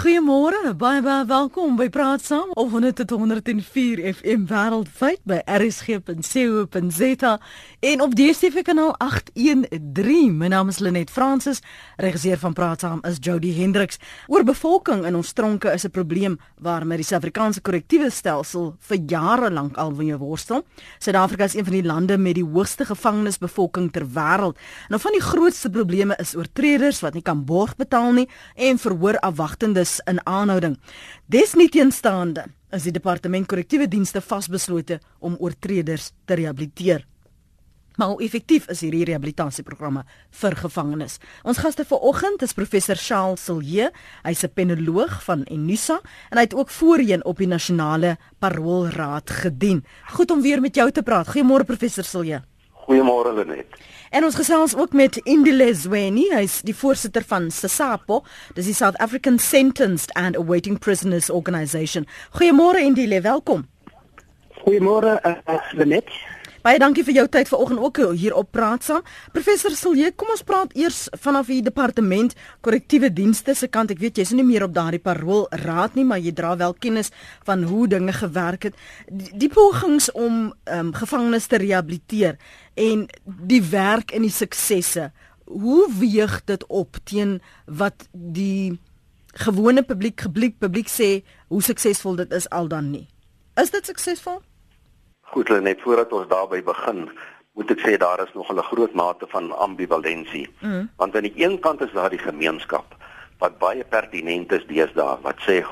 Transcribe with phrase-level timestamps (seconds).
[0.00, 7.32] Goeiemôre, baie baie welkom by Praat Saam op 104 FM wêreldwyd by rsg.co.za
[7.84, 10.38] en op DStv kanaal 813.
[10.40, 11.60] My naam is Lenet Fransis,
[12.00, 14.00] regisseur van Praat Saam is Jody Hendriks.
[14.32, 19.76] Oorbevolking in ons tronke is 'n probleem waarmee die Suid-Afrikaanse korrektiewe stelsel vir jare lank
[19.76, 20.64] al wil worstel.
[20.98, 24.56] Suid-Afrika is een van die lande met die hoogste gevangenisbevolking ter wêreld.
[24.88, 29.18] Nou van die grootste probleme is oortreders wat nie kan borg betaal nie en verhoor
[29.18, 30.78] afwagtende is in aanhouding.
[31.30, 37.06] Desnieteenstaande is die departement korrektiewe dienste vasbeslote om oortreders te rehabiliteer.
[37.98, 40.04] Maar hoe effektief is hierdie rehabilitasieprogramme
[40.40, 41.18] vir gevangenes?
[41.44, 43.90] Ons gaste vanoggend is professor Charles Silje,
[44.24, 46.00] hy's 'n penoloog van Unisa
[46.30, 49.84] en hy het ook voorheen op die nasionale paroolraad gedien.
[50.14, 51.26] Goed om weer met jou te praat.
[51.26, 52.42] Goeiemôre professor Silje.
[52.86, 53.66] Goeiemôre Lenet.
[54.10, 58.24] En ons gesels ook met Indile Zweni, hy's die voorsitter van SASAPO,
[58.56, 62.08] dis die South African Sentenced and Awaiting Prisoners Organisation.
[62.34, 63.68] Goeiemôre Indile, welkom.
[64.64, 66.10] Goeiemôre uh, Lenet.
[66.60, 69.04] Baie dankie vir jou tyd vanoggend ook hier op praat saam.
[69.32, 73.94] Professor Silje, kom ons praat eers vanaf die departement korrektiewe dienste se kant.
[73.94, 77.08] Ek weet jy's nie meer op daardie parool raad nie, maar jy dra wel kennis
[77.48, 78.76] van hoe dinge gewerk het.
[79.08, 82.36] Die, die pogings om um, gevangenes te rehabiliteer
[82.76, 85.08] en die werk en die suksesse.
[85.48, 88.76] Hoe weeg dit op teen wat die
[89.46, 93.06] gewone publiek publiek publiek sê hoe suksesvol dit is al dan nie?
[93.56, 94.42] Is dit suksesvol?
[95.30, 97.04] Goed, net voordat ons daarby begin,
[97.54, 100.48] moet ek sê daar is nog 'n groot mate van ambivalensie.
[100.58, 100.90] Mm.
[100.96, 102.94] Want aan die een kant is daar die gemeenskap
[103.38, 105.62] wat baie pertinent is deesdae wat sê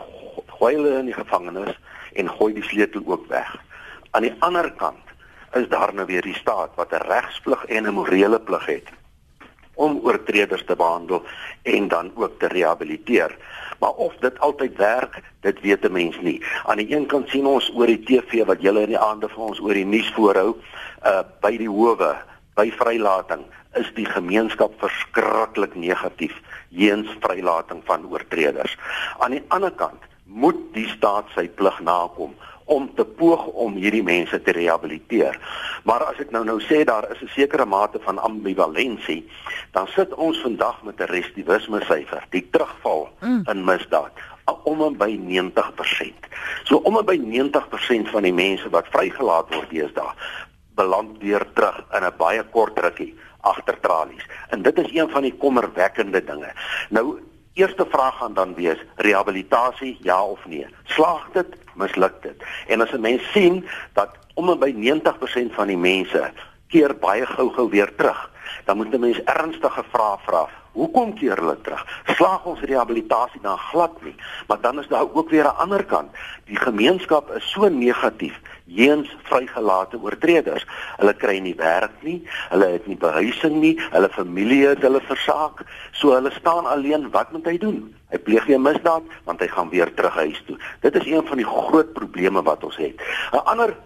[0.46, 1.74] gooi hulle in die gevangenis
[2.12, 3.56] en gooi die sleutel ook weg.
[4.10, 5.04] Aan die ander kant
[5.52, 8.88] is daar nou weer die staat wat 'n regsplig en 'n morele plig het
[9.74, 11.22] om oortreders te behandel
[11.62, 13.36] en dan ook te rehabiliteer.
[13.78, 16.42] Maar of dit altyd werk, dit weet 'n mens nie.
[16.64, 19.44] Aan die een kant sien ons oor die TV wat julle in die aande vir
[19.44, 20.56] ons oor die nuus voorhou,
[21.04, 22.16] uh by die howe,
[22.54, 23.44] by vrylating,
[23.74, 26.34] is die gemeenskap verskriklik negatief
[26.70, 28.76] heens vrylating van oortreders.
[29.18, 32.34] Aan die ander kant moet die staat sy plig nakom
[32.68, 35.38] om te poog om hierdie mense te rehabiliteer.
[35.88, 39.24] Maar as ek nou nou sê daar is 'n sekere mate van ambivalensie,
[39.72, 43.42] dan sit ons vandag met 'n residivisme syfer, die terugval mm.
[43.50, 44.12] in misdaad
[44.64, 46.28] om en by 90%.
[46.64, 50.12] So om en by 90% van die mense wat vrygelaat word deesdae
[50.78, 54.26] beland weer terug in 'n baie kort rukkie agter tralies.
[54.50, 56.52] En dit is een van die kommerwekkende dinge.
[56.90, 57.18] Nou
[57.58, 60.66] eerste vraag gaan dan wees rehabilitasie ja of nee.
[60.84, 62.44] Slaag dit, misluk dit.
[62.66, 66.30] En as 'n mens sien dat om en by 90% van die mense
[66.68, 68.30] keer baie gou-gou weer terug,
[68.64, 70.48] dan moet 'n mens ernstige vrae vra.
[70.72, 71.86] Hoekom keer hulle terug?
[72.04, 74.14] Slaag ons rehabilitasie dan glad nie,
[74.46, 76.10] maar dan is daar ook weer 'n ander kant.
[76.44, 80.66] Die gemeenskap is so negatief heens vrygelate oortreders.
[80.98, 82.20] Hulle kry nie werk nie,
[82.52, 87.10] hulle het nie behuising nie, hulle familie het hulle versaak, so hulle staan alleen.
[87.14, 87.82] Wat moet hy doen?
[88.12, 90.56] Hy pleeg weer misdaad want hy gaan weer terug huis toe.
[90.84, 92.96] Dit is een van die groot probleme wat ons het.
[93.32, 93.76] 'n Ander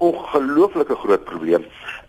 [0.00, 1.64] ongelooflike groot probleem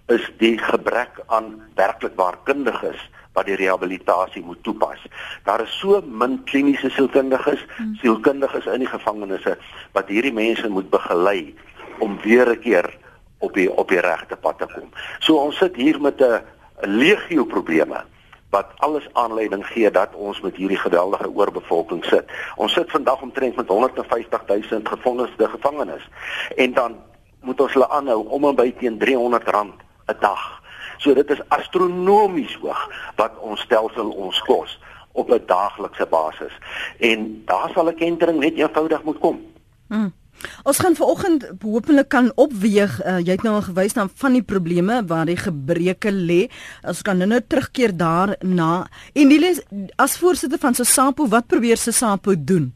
[0.08, 3.00] is die gebrek aan werklik waar kundiges
[3.34, 5.00] wat die rehabilitasie moet toepas.
[5.44, 7.96] Daar is so min kliniese sielkundiges, hmm.
[8.02, 9.58] sielkundiges in die gevangenisse
[9.96, 11.54] wat hierdie mense moet begelei
[12.02, 12.98] om weer 'n keer
[13.38, 14.90] op die op die regte pad te kom.
[15.20, 16.42] So ons sit hier met 'n
[16.82, 18.04] legio probleme
[18.50, 22.26] wat alles aanleiding gee dat ons met hierdie geweldige oorbevolking sit.
[22.56, 26.10] Ons sit vandag omtrent met 150 000 gevangensde gevangenes
[26.56, 26.96] en dan
[27.42, 29.74] moet ons hulle aanhou om en by teen 300 rand
[30.08, 30.62] 'n dag.
[30.98, 34.80] So dit is astronomies hoog wat ons stelsel ons kos
[35.12, 36.54] op 'n daaglikse basis.
[37.00, 39.42] En daar sal 'n kentering net eenvoudig moet kom.
[39.88, 40.14] Hmm.
[40.64, 42.98] Ons gaan vanoggend hopelik kan opweeg.
[43.04, 46.46] Uh, jy het nou al gewys na van die probleme waar die gebreke lê.
[46.88, 48.88] Ons kan nou terugkeer daarna.
[49.14, 49.56] En die
[49.96, 52.72] as voorsitter van Sosapo, wat probeer Sosapo doen?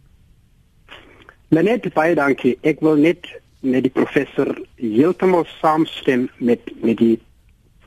[1.53, 2.57] Net baie dankie.
[2.65, 3.29] Ek wil net
[3.65, 4.49] met die professor
[4.81, 7.15] heeltemal saamstem met met die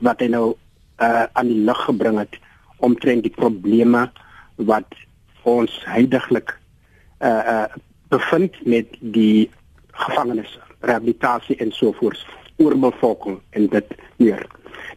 [0.03, 0.45] wat hy nou
[0.99, 2.39] uh, aan die lig gebring het
[2.83, 4.07] omtrent die probleme
[4.71, 4.97] wat
[5.47, 6.55] ons heidaglik
[7.23, 7.67] uh uh
[8.09, 9.49] bevind met die
[10.05, 12.25] gevangenes, rehabilitasie en so voort,
[12.57, 14.45] oorbevolking en dit meer.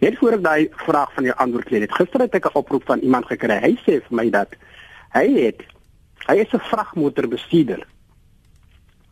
[0.03, 2.85] Net voor ek daai vraag van jou antwoord kry, het gister het ek 'n oproep
[2.87, 3.59] van iemand gekry.
[3.63, 4.55] Hy sê vir my dat
[5.15, 5.63] hy het
[6.27, 7.87] hy is 'n vragmotorbestuurder.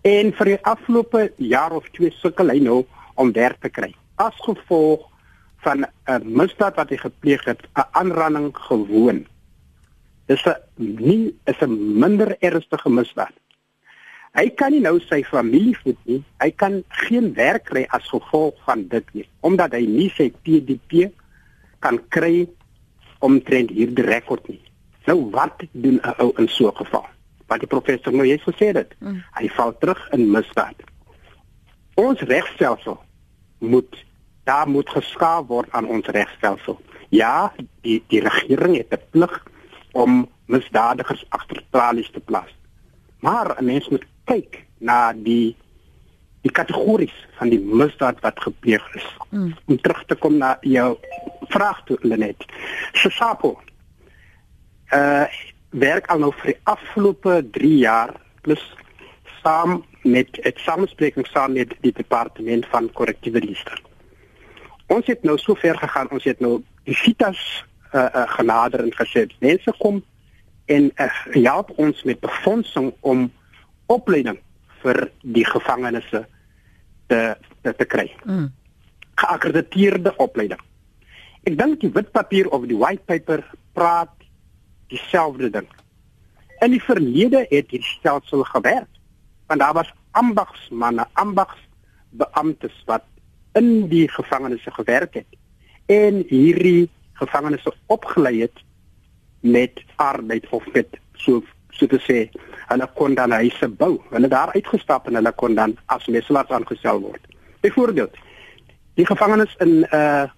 [0.02, 3.94] En vir die afgelope jaar of twee sukkel hy nou om werk te kry.
[4.16, 5.06] As gevolg
[5.62, 9.26] van 'n misdaad wat hy gepleeg het, 'n aanranding gewoon.
[10.26, 13.32] Dis 'n nie is 'n minder ernstige misdaad.
[14.38, 16.21] Hy kan nie nou sy familie voed nie.
[16.38, 21.11] Hy kan geen werk kry as gevolg van dit nie, omdat hy nie sy TDP
[21.82, 22.47] kan kry
[23.27, 24.61] omtrent hierdie rekord nie.
[25.09, 27.06] Nou wat doen 'n ou in so 'n geval?
[27.49, 28.94] Wat die professor nou net gesê het.
[29.00, 29.23] Mm.
[29.35, 30.79] Hy val terug in misdaad.
[31.94, 33.00] Ons regstelsel
[33.59, 34.05] moet
[34.44, 36.81] daar moet geskaaf word aan ons regstelsel.
[37.09, 37.53] Ja,
[37.83, 39.43] die die regering het 'n plig
[39.93, 42.55] om misdadigers agter tralies te plaas.
[43.21, 45.56] Maar 'n mens moet kyk na die
[46.41, 49.06] die kategories van die misdaad wat gepleeg is.
[49.29, 49.53] Mm.
[49.69, 50.94] Om terug te kom na jou
[51.53, 52.47] vraag toe Lenet.
[52.93, 53.59] Sesapo.
[54.94, 55.27] Uh
[55.71, 58.11] werk al nou vir die afgelope 3 jaar
[58.43, 58.62] plus
[59.43, 63.79] saam met het samenspreking saam met die departement van korrektiewe dienste.
[64.91, 66.56] Ons het nou so ver gegaan, ons het nou
[66.88, 67.38] die fitas
[67.94, 70.03] uh, uh genader en gesê mense kom
[70.67, 71.06] en uh,
[71.38, 73.29] help ons met befondsing om
[73.90, 74.38] opleiding
[74.81, 76.06] vir die gevangenes
[77.10, 78.08] te te, te kry.
[78.25, 78.50] Mm.
[79.20, 80.60] Geakkrediteerde opleiding.
[81.48, 83.42] Ek dink die wit papier of die white paper
[83.76, 84.12] praat
[84.92, 85.69] dieselfde ding.
[86.60, 88.88] In die verlede het hierdie stelsel gewerk.
[89.50, 93.06] Want daar was ambagsmanne, ambagsbeamptes wat
[93.58, 95.38] in die gevangenes gewerk het
[95.90, 96.87] en hierdie
[97.19, 98.62] gevangenes opgelei het
[99.42, 102.31] met arbeid of met so so te sê
[102.70, 103.99] hulle kon dan huise bou.
[104.11, 107.25] Hulle daar uitgestap en hulle kon dan as meselaars aangestel word.
[107.61, 108.17] Byvoorbeeld
[108.94, 110.28] die gevangenes in uh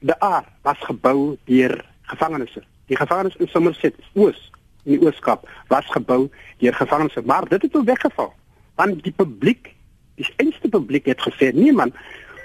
[0.00, 1.74] die A was gebou deur
[2.08, 2.54] gevangenes.
[2.88, 4.38] Die gevangenes in Somerset Oos
[4.84, 8.32] in die Ooskaap was gebou deur gevangenes, maar dit het al weggeval.
[8.80, 9.74] Want die publiek,
[10.16, 11.92] die enigste publiek het gesê, "Nee man,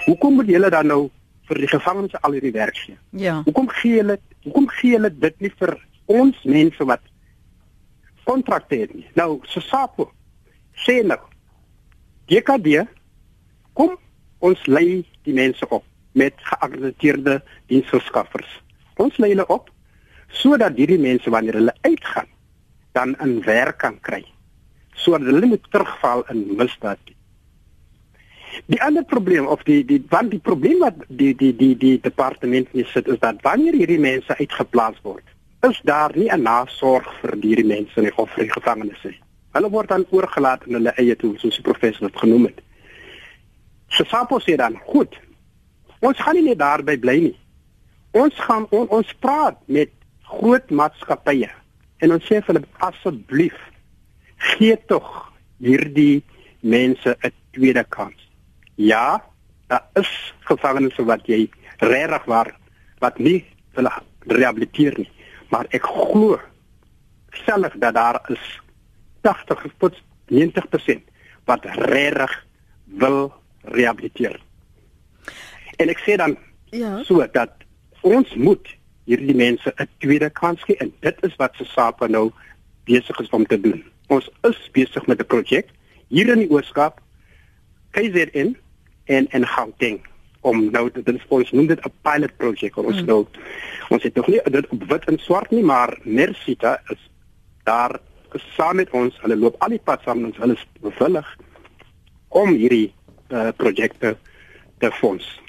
[0.06, 1.10] hoekom moet julle dan nou
[1.48, 3.42] vir die gevangenes al hierdie werk gee?" Ja.
[3.44, 7.02] Hoekom gee julle hoekom gee julle dit nie vir ons mense wat
[8.26, 9.08] kontrakte het nie?
[9.18, 10.10] Nou, so SAPO
[10.86, 11.20] sê nou,
[12.30, 12.84] DKD
[13.78, 13.96] kom
[14.46, 15.86] ons lei die mense op
[16.16, 17.40] met geakkrediteerde
[17.72, 18.50] diensverskaffers.
[19.02, 19.72] Ons lei hulle op
[20.36, 22.30] sodat hierdie mense wanneer hulle uitgaan
[22.96, 24.24] dan 'n werk kan kry
[24.96, 27.16] sodat hulle nie terugval in misdaad nie.
[28.72, 32.74] Die ander probleem of die die want die probleem wat die die die die departement
[32.74, 35.35] nie sit is dat wanneer hierdie mense uitgeplaas word
[35.70, 39.20] is daar nie 'n nasorg vir hierdie mense nie of vir die gevangenes nie.
[39.54, 42.62] Hulle word dan oorgelaat in hulle eie toe soos die professor het genoem het.
[43.88, 45.16] Sesapo sê dan, goed,
[46.06, 47.36] Ons gaan nie net daarby bly nie.
[48.16, 49.92] Ons gaan on, ons praat met
[50.30, 51.50] groot maatskappye
[52.04, 53.56] en ons sê vir hulle asseblief
[54.56, 55.08] gee tog
[55.64, 56.24] hierdie
[56.62, 58.20] mense 'n tweede kans.
[58.76, 59.24] Ja,
[59.68, 60.12] daar is
[60.50, 62.54] gevangenes wat jy regtig waar
[63.00, 63.46] wat nie
[63.76, 63.90] wil
[64.28, 65.10] rehabiliteer nie,
[65.50, 66.40] maar ek glo
[67.46, 68.62] self dat daar is
[69.22, 70.02] 80 tot
[70.32, 71.02] 90%
[71.46, 72.46] wat regtig
[72.84, 74.40] wil rehabiliteer.
[75.78, 76.38] En ek sê dan
[76.72, 77.04] ja.
[77.04, 77.52] so dat
[78.02, 78.76] ons moet
[79.06, 82.32] hierdie mense 'n tweede kans gee en dit is wat Sesapa nou
[82.86, 83.84] besig is om te doen.
[84.08, 85.70] Ons is besig met 'n projek
[86.08, 87.02] hier in die Ooskaap,
[87.92, 88.56] KZN
[89.06, 90.02] en en Gauteng
[90.46, 93.06] om nou dit is ons noem dit 'n pilot projek ons hmm.
[93.06, 93.26] nou
[93.90, 97.10] ons het nog nie dit op wit en swart nie maar Mersita is
[97.64, 98.00] daar
[98.56, 99.18] saam met ons.
[99.22, 101.32] Hulle loop al die pad saam met ons hulle is bewillig
[102.36, 102.94] om hierdie
[103.32, 104.18] uh, projekte
[104.84, 105.45] te fonds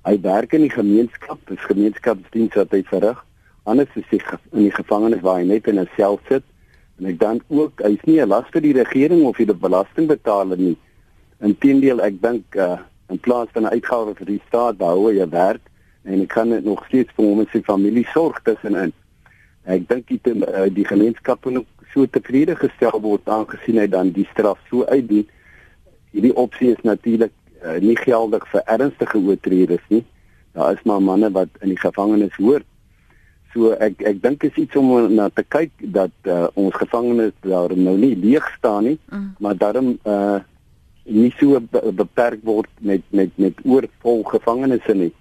[0.04, 3.24] Hy werk in die gemeenskap, dis gemeenskapsdiens wat hy verrig.
[3.64, 4.20] Anders is hy
[4.52, 6.42] in die gevangenis waar hy net in 'n sel sit.
[6.98, 10.58] En ek dink ook hy's nie 'n las vir die regering of vir die belastingbetaler
[10.58, 10.76] nie.
[11.40, 15.60] Inteendeel, ek dink uh, in plaas van 'n uitgawe vir die staat behou jy werk
[16.04, 18.92] en ek kan dit nog steeds vir hom en sy familie sorg tussenin.
[19.64, 24.26] Ek dink dit uh, die gemeenskap moet so tevrede gestel word aangesien hy dan die
[24.32, 25.28] straf so uitdien.
[26.12, 27.32] Hierdie opsie is natuurlik
[27.64, 30.04] uh, nie geldig vir ernstige oortreders nie.
[30.52, 32.66] Daar is maar manne wat in die gevangenis hoort.
[33.54, 37.72] So ek ek dink is iets om na te kyk dat uh, ons gevangenes daar
[37.76, 39.30] nou nie leeg staan nie, mm.
[39.38, 40.42] maar daarom uh
[41.04, 41.60] nie so
[41.92, 45.12] beperk word met met met oorvol gevangenes nie.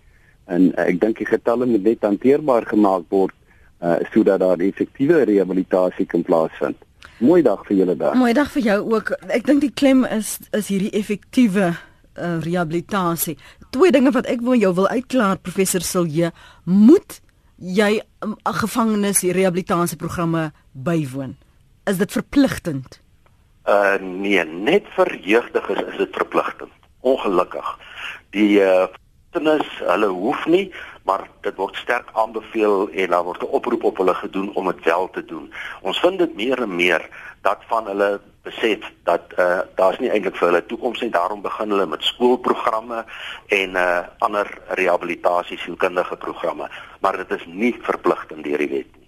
[0.45, 3.35] En uh, ek dink die getalle moet net hanteerbaar gemaak word
[3.83, 6.77] uh sodat daar effektiewe rehabilitasie kan plaasvind.
[7.19, 8.15] Mooi dag vir julle daar.
[8.15, 9.11] Mooi dag vir jou ook.
[9.27, 13.37] Ek dink die klem is is hierdie effektiewe uh, rehabilitasie.
[13.75, 16.31] Twee dinge wat ek wil jou wil uitklaar professor Silje,
[16.63, 17.19] moet
[17.57, 21.35] jy 'n um, gevangenes rehabilitasieprogramme bywoon?
[21.85, 23.02] Is dit verpligtend?
[23.65, 26.71] Uh nee, net vir jeugdiges is dit verpligtend.
[26.99, 27.77] Ongelukkig.
[28.35, 28.87] Die uh
[29.33, 30.67] kinders, hulle hoef nie,
[31.07, 34.83] maar dit word sterk aanbeveel en daar word 'n oproep op hulle gedoen om dit
[34.83, 35.53] wel te doen.
[35.81, 37.09] Ons vind dit meer en meer
[37.41, 41.69] dat van hulle besef dat uh daar's nie eintlik vir hulle toekoms nie daarom begin
[41.69, 43.05] hulle met skoolprogramme
[43.47, 49.02] en uh ander rehabilitasie sielkundige programme maar dit is nie verpligtend deur die wet nie.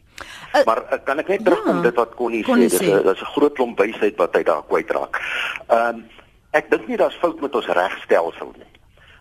[0.55, 3.21] Uh, maar uh, kan ek net terugkom ja, dit wat Connie sê dis 'n dis
[3.21, 5.19] 'n groot klomp wysheid wat hy daar kwytraak.
[5.67, 6.05] Ehm um,
[6.51, 8.71] ek dink nie daar's fout met ons regstelsel nie.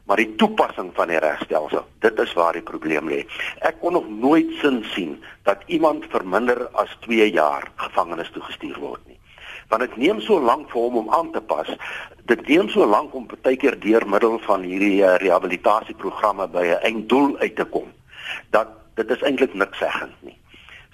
[0.07, 3.25] Maar die toepassing van die regstelsel, dit is waar die probleem lê.
[3.59, 8.79] Ek kon nog nooit sin sien dat iemand vir minder as 2 jaar gevangenis toegestuur
[8.79, 9.19] word nie
[9.69, 11.69] want dit neem so lank vir hom om aan te pas.
[12.31, 16.81] Dit neem so lank om baie keer deur middel van hierdie uh, rehabilitasieprogramme by 'n
[16.91, 17.91] einddoel uit te kom.
[18.51, 20.37] Dat dit is eintlik niks seggend nie.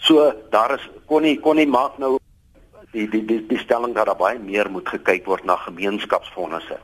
[0.00, 2.16] So daar is kon nie kon nie maak nou
[2.92, 6.80] die die die, die stelling dat daar baie meer moet gekyk word na gemeenskapsfondse.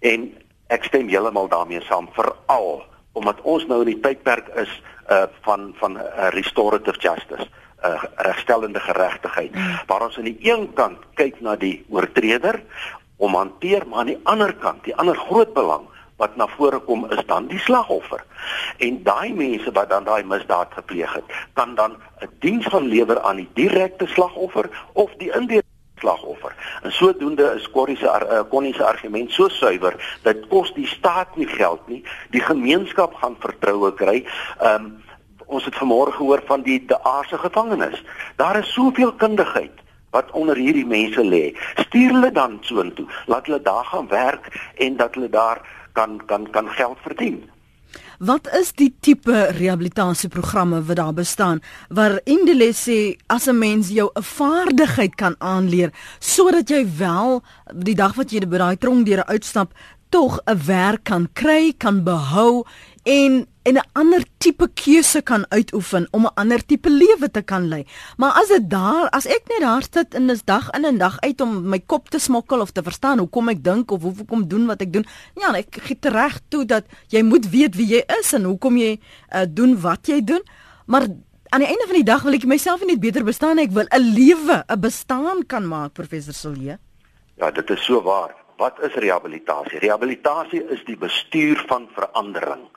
[0.00, 0.30] En
[0.72, 2.84] ek stem heeltemal daarmee saam veral
[3.14, 4.70] omdat ons nou in die tydperk is
[5.10, 7.46] uh van van uh, restorative justice
[7.84, 9.80] uh, regstellende geregtigheid mm.
[9.86, 12.62] waar ons aan die een kant kyk na die oortreder
[13.16, 15.84] om hanteer maar aan die ander kant die ander groot belang
[16.24, 18.24] wat na vore kom is dan die slagoffer.
[18.86, 23.20] En daai mense wat dan daai misdaad gepleeg het, kan dan 'n diens gaan lewer
[23.20, 26.52] aan die direkte slagoffer of die indirekte slagoffer.
[26.82, 31.36] En sodoende is Corrie se uh, Connie se argument so suiwer dat kos die staat
[31.36, 34.24] nie geld nie, die gemeenskap gaan vertroue kry.
[34.60, 35.02] Ehm um,
[35.46, 38.00] ons het vanmôre gehoor van die die aardse gevangenes.
[38.40, 41.52] Daar is soveel kundigheid wat onder hierdie mense lê.
[41.82, 44.48] Stuur hulle dan soontoe, laat hulle daar gaan werk
[44.86, 45.60] en dat hulle daar
[45.94, 47.42] kan kan kan geld verdien.
[48.18, 54.10] Wat is die tipe rehabilitasieprogramme wat daar bestaan waar Indele sê as 'n mens jou
[54.14, 57.42] 'n vaardigheid kan aanleer sodat jy wel
[57.74, 59.72] die dag wat jy by daai tronk deur uitstap
[60.08, 62.64] tog 'n werk kan kry, kan behou
[63.02, 67.68] en en 'n ander tipe keuse kan uitoefen om 'n ander tipe lewe te kan
[67.68, 67.86] lei.
[68.16, 71.20] Maar as dit daar, as ek net daar sit en dis dag in en dag
[71.20, 74.48] uit om my kop te smokkel of te verstaan hoekom ek dink of hoe kom
[74.48, 78.04] doen wat ek doen, ja, ek gee reg toe dat jy moet weet wie jy
[78.20, 79.00] is en hoekom jy
[79.34, 80.42] uh, doen wat jy doen.
[80.86, 81.06] Maar
[81.48, 83.58] aan die einde van die dag wil ek myself net beter bestaan.
[83.58, 86.78] Ek wil 'n lewe, 'n bestaan kan maak, professor Silje.
[87.36, 88.43] Ja, dit is so waar.
[88.56, 89.78] Wat is rehabilitasie?
[89.78, 92.68] Rehabilitasie is die bestuur van verandering.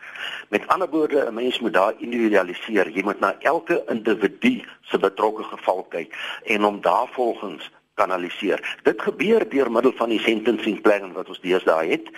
[0.49, 2.89] Met ander woorde, 'n mens moet daar individualiseer.
[2.89, 8.77] Jy moet na elke individu se betrokke geval kyk en hom daarvolgens kanaliseer.
[8.83, 12.09] Dit gebeur deur middel van die sentencing plan wat ons deesdae het,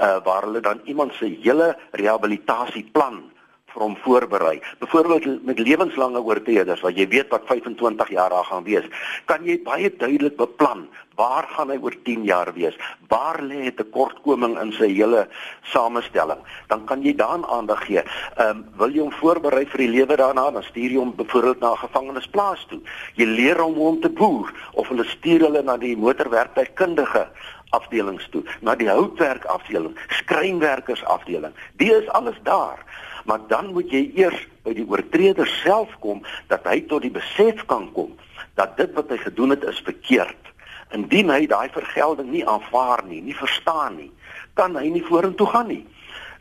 [0.00, 3.31] uh waar hulle dan iemand se hele rehabilitasieplan
[3.72, 4.60] vir hom voorberei.
[4.78, 8.88] Byvoorbeeld met lewenslange oortreders wat jy weet wat 25 jaar daar gaan wees,
[9.24, 12.76] kan jy baie duidelik beplan waar gaan hy oor 10 jaar wees?
[13.08, 15.28] Waar lê 'n tekortkoming in sy hele
[15.62, 16.40] samestelling?
[16.68, 18.02] Dan kan jy daaraan aandag gee.
[18.36, 21.60] Ehm um, wil jy hom voorberei vir die lewe daarna, dan stuur jy hom byvoorbeeld
[21.60, 22.80] na 'n gevangenisplaas toe.
[23.14, 27.28] Jy leer hom hoe om te boer of hulle stuur hulle na die motorwerktuigkundige
[27.70, 31.54] afdelings toe, na die houtwerk afdeling, skrynwerkers afdeling.
[31.80, 32.84] Die is alles daar
[33.24, 37.66] maar dan moet jy eers by die oortreder self kom dat hy tot die besef
[37.66, 38.14] kan kom
[38.54, 40.50] dat dit wat hy gedoen het is verkeerd.
[40.92, 44.10] Indien hy daai vergelding nie aanvaar nie, nie verstaan nie,
[44.58, 45.84] kan hy nie vorentoe gaan nie.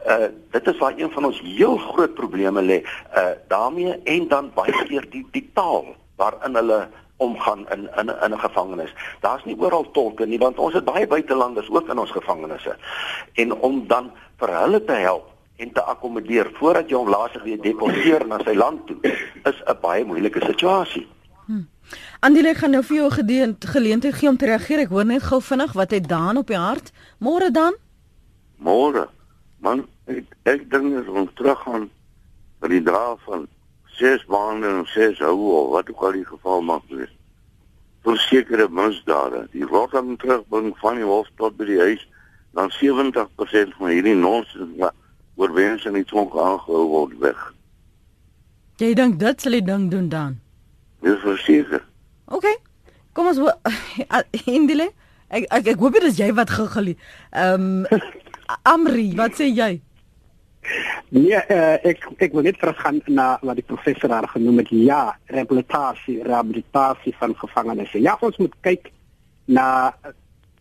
[0.02, 2.82] Uh dit is waar een van ons heel groot probleme lê.
[3.16, 6.88] Uh daarmee en dan baie keer die die taal waarin hulle
[7.22, 8.94] omgaan in in in 'n gevangenis.
[9.22, 12.76] Daar's nie oral tolke nie want ons het baie buitelanders ook in ons gevangenisse.
[13.34, 15.30] En om dan vir hulle te help
[15.62, 18.98] en te akkommodeer voordat jy hom laasig weer deporteer na sy land toe
[19.50, 21.08] is 'n baie moeilike situasie.
[21.46, 21.68] Hmm.
[22.20, 24.80] Andile gaan nou vir jou gedeend geleentheid gee om te reageer.
[24.80, 26.92] Ek hoor net gou vinnig wat het daan op die hart.
[27.20, 27.74] Môre dan?
[28.58, 29.08] Môre.
[29.60, 31.90] Man, ek ek dink as ons teruggaan
[32.60, 33.48] by die dra van
[34.00, 37.14] 6 maande en 6 hou of wat ook al die geval mag wees.
[38.04, 42.08] Vir sekere misdade, die Rotterdam terugbring van die hof tot by die huis,
[42.58, 44.92] dan 70% van hierdie nonsens
[45.36, 47.54] oorwens en die tronk aangehou word weg.
[48.82, 50.40] Jy dink dit sal die ding doen dan?
[51.06, 51.84] Dis verseker.
[52.26, 52.48] OK.
[53.14, 53.42] Kom ons
[54.58, 54.90] Indile.
[55.32, 56.94] Ek ek, ek hoop dit is jy wat gegil.
[57.32, 58.02] Ehm um,
[58.74, 59.78] Amri, wat sê jy?
[61.16, 64.74] Nee, uh, ek ek wil net teruggaan na wat die professor daar genoem het.
[64.76, 67.94] Ja, rehabilitasie, rehabilitasie van gevangenes.
[67.96, 68.92] Ja, ons moet kyk
[69.48, 69.96] na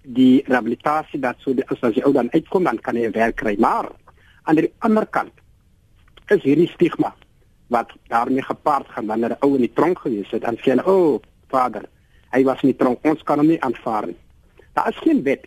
[0.03, 3.57] die rehabilitasie dat so die, as jy ou dan uitkom dan kan jy werk kry.
[3.59, 3.91] Maar
[4.43, 5.33] aan die ander kant
[6.27, 7.15] is hierdie stigma
[7.71, 10.93] wat daarmee gepaard gaan wanneer 'n ou in die tronk gewees het en sê, "O,
[10.93, 11.85] oh, vader,
[12.31, 12.99] hy was in die tronk.
[13.05, 14.17] Ons kan hom nie aanvaar nie."
[14.73, 15.47] Daar is geen wet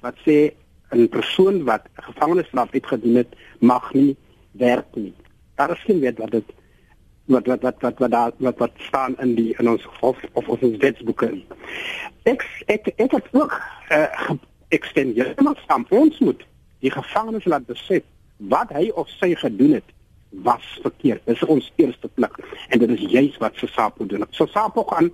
[0.00, 0.54] wat sê
[0.92, 4.16] 'n persoon wat gevangenisstraf uitgedien het, mag nie
[4.50, 5.14] werk nie.
[5.54, 6.44] Daar is geen wet wat dit
[7.24, 10.48] wat wat wat wat wat daar wat wat staan in die in ons hof of
[10.48, 11.42] ons wetboeke.
[12.22, 13.60] Ek ek ek het ook
[13.90, 14.30] uh,
[14.68, 16.44] extendie maar saam ons moet
[16.78, 18.02] die gevangenes laat besef
[18.36, 19.92] wat hy of sy gedoen het
[20.44, 21.22] was verkeerd.
[21.26, 22.38] Dis ons eerste plek
[22.68, 24.26] en dit is juist wat Sasapo doen.
[24.30, 25.10] Sasapo gaan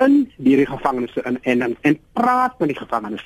[0.00, 3.24] in die gevangenes in en en, en praat met die gevangenes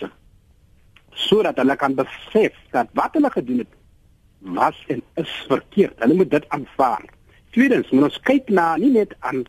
[1.14, 3.72] sodat hulle kan besef dat wat hulle gedoen het
[4.38, 5.98] was en is verkeerd.
[5.98, 7.04] Hulle moet dit aanvaar.
[7.50, 9.44] Tweedens, moet ons kyk na nie net aan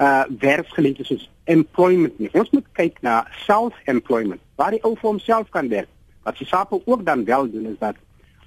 [0.00, 2.30] uh werksgeleenthede soos employment nie.
[2.32, 4.40] Ons moet kyk na self-employment.
[4.56, 5.88] Waar die ou vir homself kan werk.
[6.24, 7.96] Wat die SAPO ook dan wel doen is dat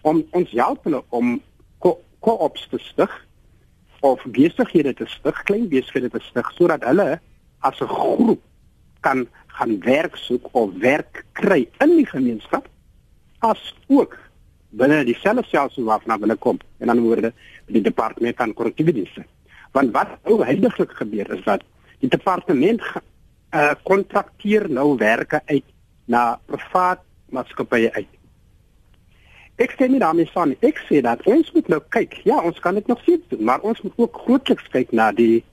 [0.04, 1.38] om ons help hulle om
[2.24, 3.12] ko-ops te stig
[4.04, 7.20] of besighede te stig, klein besighede te stig sodat hulle
[7.64, 8.42] as 'n groep
[9.02, 12.68] kan gaan werk soek of werk kry in die gemeenskap
[13.40, 14.18] as ook
[14.70, 17.34] binne dieselfde stelsel waarna hulle kom en dan word
[17.68, 19.24] die departement van korrektiewe dienste
[19.72, 21.64] want wat nou heidaglik gebeur is dat
[22.00, 22.82] die departement
[23.54, 25.68] uh, kontrakteer nou werke uit
[26.06, 28.13] na privaat maatskappye uit
[29.62, 32.22] ek sê nie daarmee saam ek sê dat ons moet nou kyk.
[32.26, 35.44] Ja ons kan dit nog steeds doen maar ons moet ook grootliks kyk na die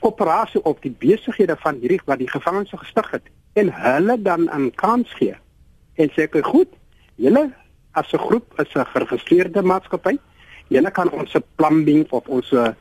[0.00, 4.70] koöperasie of die besighede van hierdie wat die gevangenes gestig het en hulle dan 'n
[4.74, 5.34] kans gee.
[5.96, 6.68] En sê ek goed.
[7.16, 7.50] Julle
[7.92, 10.18] as 'n groep is 'n geregistreerde maatskappy
[10.68, 12.72] julle kan ons plumbing of ons uh,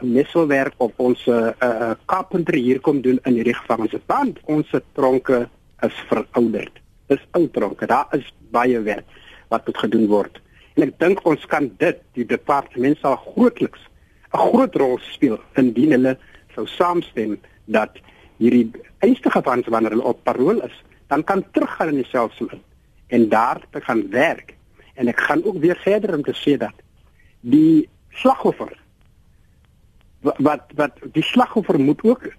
[0.00, 5.46] messelwerk of ons uh, uh, carpentry hier kom doen in hierdie gevangenes want ons tronke
[5.86, 6.80] is verouderd.
[7.08, 7.86] Is ou tronke.
[7.88, 9.06] Daar is baie werk
[9.50, 10.40] wat moet gedoen word
[10.76, 13.82] en ek dink ons kan dit die departement sal grootliks
[14.32, 16.14] 'n groot rol speel indien hulle
[16.54, 17.98] sou saamstem dat
[18.38, 18.70] hierdie
[19.04, 20.76] einstige fans wanneer hulle op parol is,
[21.12, 22.62] dan kan teruggaan in dieselfde in
[23.08, 24.54] en daar te gaan werk.
[24.94, 26.76] En ek gaan ook weer verder om te sê dat
[27.40, 28.76] die slagoffer
[30.20, 32.32] wat wat die slagoffer moet ook 'n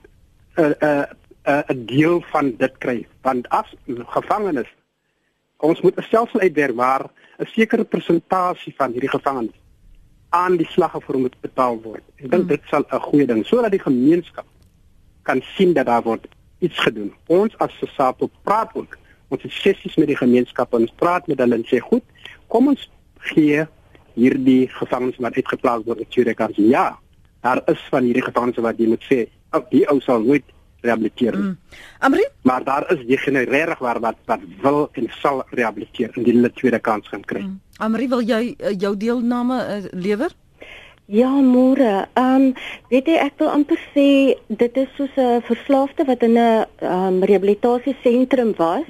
[0.61, 4.69] uh, 'n uh, 'n uh, deel van dit kry want as gevangenes
[5.61, 9.57] ons moet 'n stelsel uitwerk waar 'n sekere persentasie van hierdie gevangenes
[10.29, 12.03] aan die slagoffer moet betaal word.
[12.15, 12.47] Ek dink hmm.
[12.47, 14.45] dit sal 'n goeie ding sodat die gemeenskap
[15.23, 16.27] kan sien dat daar word
[16.59, 17.13] iets gedoen.
[17.27, 18.97] Ons as SAPO praat ook.
[19.27, 22.03] Ons het sessies met die gemeenskap en ons praat met hulle en sê goed,
[22.47, 22.89] kom ons
[23.33, 23.65] gee
[24.13, 26.49] hierdie gevangenes wat uitgeplaas word op Tjureka.
[26.55, 26.99] Ja,
[27.41, 30.45] daar is van hierdie gevangenes wat jy moet sê, oh, die ou sal nooit
[30.81, 31.37] rehabiliteer.
[31.37, 31.57] Mm.
[31.99, 32.27] Amri?
[32.41, 36.79] Maar daar is die generarig waar wat wat wil en sal rehabiliteer indien hulle tweede
[36.79, 37.41] kans gaan kry.
[37.41, 37.59] Mm.
[37.77, 40.33] Amri, wil jy uh, jou deelname uh, lewer?
[41.11, 42.07] Ja, môre.
[42.15, 42.53] Ehm um,
[42.87, 44.03] weet jy ek wil amper sê
[44.47, 48.87] dit is soos 'n verslaafde wat in 'n ehm um, rehabilitasiesentrum was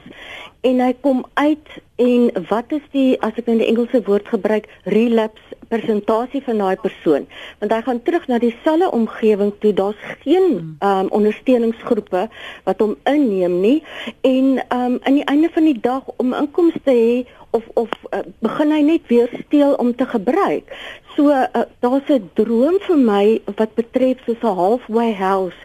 [0.61, 4.69] en hy kom uit en wat is die as ek nou die Engelse woord gebruik
[4.83, 7.25] relapse persentasie van daai persoon?
[7.59, 9.73] Want hy gaan terug na dieselfde omgewing toe.
[9.73, 12.29] Daar's geen ehm um, ondersteuningsgroepe
[12.69, 13.83] wat hom inneem nie.
[14.21, 17.89] En ehm um, aan die einde van die dag om inkomste te hê of of
[18.11, 20.71] uh, begin hy net weer steel om te gebruik.
[21.15, 25.59] So uh, daar's 'n droom vir my wat betref so 'n halfway house.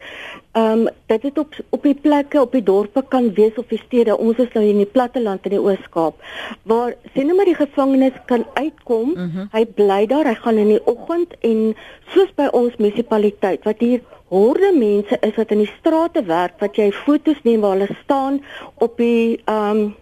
[0.53, 3.83] Ehm um, dit het op op die plekke op die dorpe kan wees of die
[3.87, 4.19] stede.
[4.19, 6.15] Ons is nou in die platteland in die Oos-Kaap
[6.63, 9.09] waar sien nou maar die gevangenes kan uitkom.
[9.09, 9.49] Mm -hmm.
[9.53, 14.01] Hy bly daar, hy gaan in die oggend en soos by ons munisipaliteit wat hier
[14.29, 18.43] horde mense is wat in die strate werk wat jy fotos neem waar hulle staan
[18.75, 19.95] op die ehm um,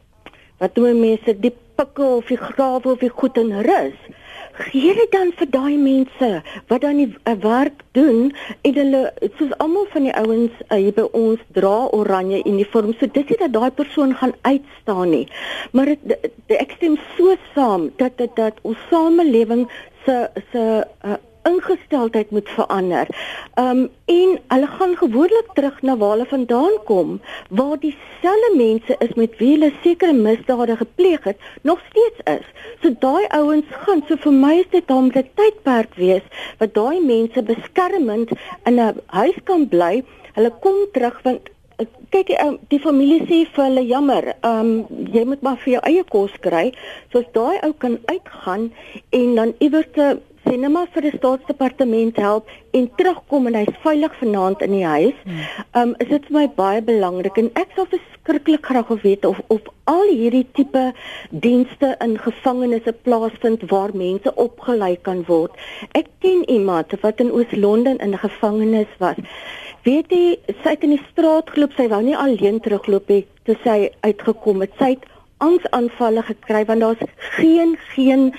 [0.58, 3.96] wat doen mense die pikke of die grawe of die goed in rus.
[4.54, 6.28] Gee dit dan vir daai mense
[6.70, 8.30] wat dan die uh, werk doen
[8.62, 9.02] en hulle
[9.38, 12.94] soos almal van die ouens uh, hier by ons dra oranje uniform.
[13.00, 15.26] So dis nie dat daai persoon gaan uitstaan nie.
[15.74, 19.66] Maar dit ek stem so saam dat dat dat ons samelewing
[20.06, 21.18] se se uh,
[21.50, 23.08] ingesteldheid moet verander.
[23.60, 29.14] Um en hulle gaan gewoonlik terug na waar hulle vandaan kom, waar dieselfde mense is
[29.14, 32.46] met wie hulle sekere misdade gepleeg het, nog steeds is.
[32.82, 36.26] So daai ouens gaan so vir my is dit om 'n tydperk wees
[36.58, 38.30] wat daai mense beskermend
[38.64, 40.04] in 'n huis kan bly.
[40.34, 41.50] Hulle kom terug want
[42.10, 45.72] kyk die, um, die familie sê vir hulle jammer, ehm um, jy moet maar vir
[45.74, 46.72] jou eie kos kry.
[47.12, 48.70] Soos daai ou kan uitgaan
[49.10, 49.90] en dan iewers
[50.44, 55.16] te sinema vir die staatsdepartement help en terugkom en hy's veilig vanaand in die huis.
[55.24, 59.24] Ehm um, is dit vir my baie belangrik en ek sou verskriklik graag wil weet
[59.24, 60.84] of of al hierdie tipe
[61.30, 65.52] dienste in gevangenisse plaasvind waar mense opgelei kan word.
[65.92, 69.16] Ek ken iemand wat in Oos-London in 'n gevangenis was
[69.84, 73.56] weet jy sy het in die straat geloop sy wou nie alleen terugloop het toe
[73.64, 75.04] sy uitgekom het sy het
[75.44, 77.02] angsaanvalle gekry want daar's
[77.38, 78.32] geen geen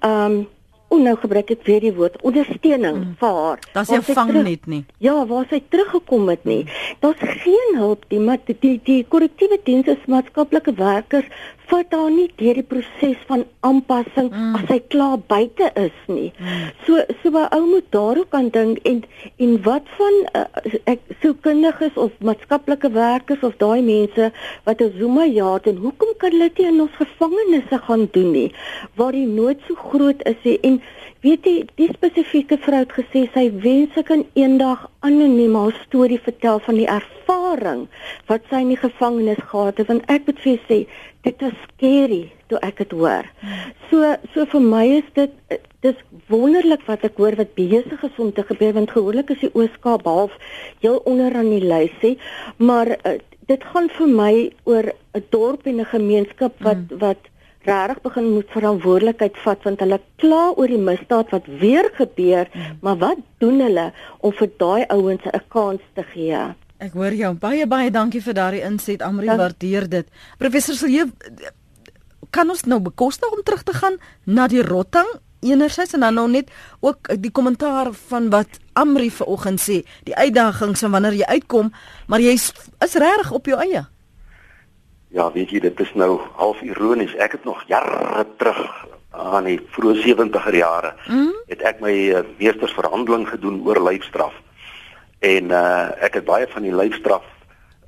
[0.00, 0.46] ehm um,
[0.88, 3.16] O nou gebruik ek weer die woord ondersteuning mm.
[3.20, 3.58] vir haar.
[3.74, 4.80] Daar's nie vang net nie.
[5.04, 6.62] Ja, waar sy teruggekom het nie.
[7.04, 11.28] Daar's geen hulp nie, maar die die korrektiewe dienste maatskaplike werkers
[11.70, 14.54] haar nie deur die proses van aanpassing mm.
[14.58, 16.32] as sy klaar buite is nie.
[16.38, 16.70] Mm.
[16.86, 19.04] So so 'n ou moet daarop kan dink en
[19.36, 20.44] en wat van uh,
[20.84, 24.32] ek sou kundiges of maatskaplike werkers of daai mense
[24.64, 28.52] wat 'n Zuma jaat en hoekom kan hulle dit in ons gevangenisse gaan doen nie
[28.94, 30.82] waar die nood so groot is en
[31.24, 36.20] weet jy die spesifieke vrou het gesê sy wens sy kan eendag anoniem haar storie
[36.22, 37.86] vertel van die ervaring
[38.30, 40.78] wat sy in die gevangenis gehad het want ek moet vir sê
[41.26, 43.26] dit is scary toe ek dit hoor.
[43.90, 45.34] So so vir my is dit
[45.84, 45.98] dis
[46.32, 50.06] wonderlik wat ek hoor wat besig is om te gebeur want gewoonlik is die Ooskaap
[50.08, 50.34] half
[50.84, 52.14] heel onder aan die lys sê,
[52.56, 54.32] maar uh, dit gaan vir my
[54.70, 56.98] oor 'n dorp en 'n gemeenskap wat mm.
[57.04, 57.30] wat
[57.68, 62.78] regtig begin moet verantwoordelikheid vat want hulle kla oor die misdaad wat weer gebeur, mm.
[62.82, 66.42] maar wat doen hulle om vir daai ouens 'n kans te gee?
[66.78, 69.36] Ek hoor jou baie baie dankie vir daardie inset Amri ja.
[69.36, 70.06] waardeer dit.
[70.38, 71.08] Professor Silje
[72.30, 75.08] kan ons nou bekostig om terug te gaan na die rotting
[75.40, 76.50] enerzijds en dan nou net
[76.80, 81.72] ook die kommentaar van wat Amri vanoggend sê, die uitdagings en wanneer jy uitkom,
[82.06, 82.52] maar jy is,
[82.84, 83.86] is reg op jou eie.
[85.08, 87.14] Ja, weet jy, dit is nou half ironies.
[87.16, 88.60] Ek het nog jare terug
[89.18, 91.32] aan die vroeë 70er jare mm?
[91.48, 94.36] het ek my uh, meestersverhandeling gedoen oor lyfstraf
[95.24, 97.24] en uh, ek het baie van die lyfstraf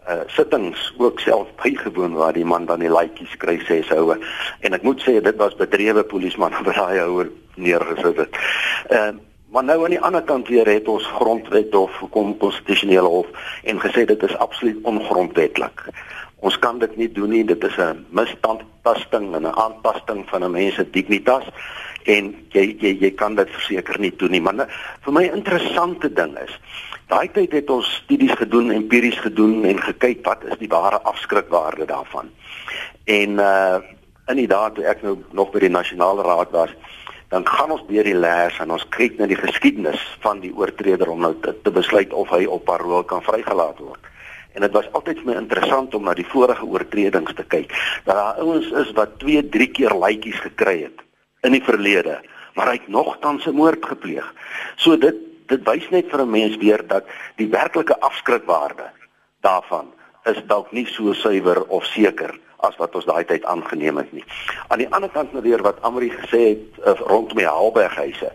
[0.09, 4.78] uh, sittings ook self bygewoon waar die man dan die laaitjies kry sê soue en
[4.78, 8.40] ek moet sê dit was bedrewe polisman wat daai ouer neergesit het.
[8.88, 13.09] Ehm uh, maar nou aan die ander kant weer het ons grondwet of kom konstitusionele
[13.11, 13.26] hof
[13.66, 15.83] en gesê dit is absoluut ongrondwetlik.
[16.40, 17.44] Ons kan dit nie doen nie.
[17.44, 21.44] Dit is 'n misstandtasting en 'n aantasting van 'n mens se dignitas
[22.05, 24.40] en jy jy jy kan dit verseker nie doen nie.
[24.40, 24.68] Maar nou,
[25.00, 26.59] vir my interessante ding is
[27.11, 31.88] Daai tyd het ons studies gedoen, empiries gedoen en gekyk wat is die ware afskrikwaarde
[31.90, 32.31] daarvan.
[33.05, 33.81] En uh
[34.31, 36.70] in die daad toe ek nou nog by die nasionale raad was,
[37.35, 41.11] dan gaan ons deur die leers en ons kyk na die geskiedenis van die oortreder
[41.11, 44.10] om nou te, te besluit of hy op parol kan vrygelaat word.
[44.61, 47.70] En dit was altyd vir my interessant om na die vorige oortredings te kyk.
[48.05, 51.01] Dat daar ouens is wat 2, 3 keer laaitjies gekry het
[51.49, 52.18] in die verlede,
[52.53, 54.27] maar hy het nogtans 'n moord gepleeg.
[54.77, 55.16] So dit
[55.49, 58.90] dit wys net vir 'n mens weer dat die werklike afskrikwaarde
[59.40, 59.88] daarvan
[60.25, 64.25] is dalk nie so suiwer of seker as wat ons daai tyd aangeneem het nie.
[64.68, 68.33] Aan die ander kant nou weer wat Amri gesê het uh, rondom die Haalberghuise.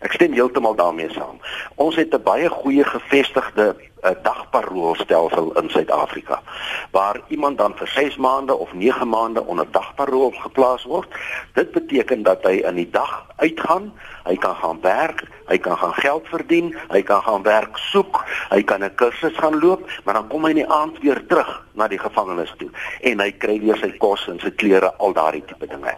[0.00, 1.40] Ek stem heeltemal daarmee saam.
[1.74, 6.42] Ons het 'n baie goeie gevestigde 'n dagparoolstelsel in Suid-Afrika
[6.90, 11.08] waar iemand dan vir 6 maande of 9 maande onder dagparool geplaas word.
[11.52, 13.92] Dit beteken dat hy in die dag uitgaan,
[14.24, 18.62] hy kan gaan werk, hy kan gaan geld verdien, hy kan gaan werk soek, hy
[18.62, 21.88] kan 'n kursus gaan loop, maar dan kom hy in die aand weer terug na
[21.88, 25.66] die gevangenis toe en hy kry weer sy kos en sy klere, al daardie tipe
[25.66, 25.96] dinge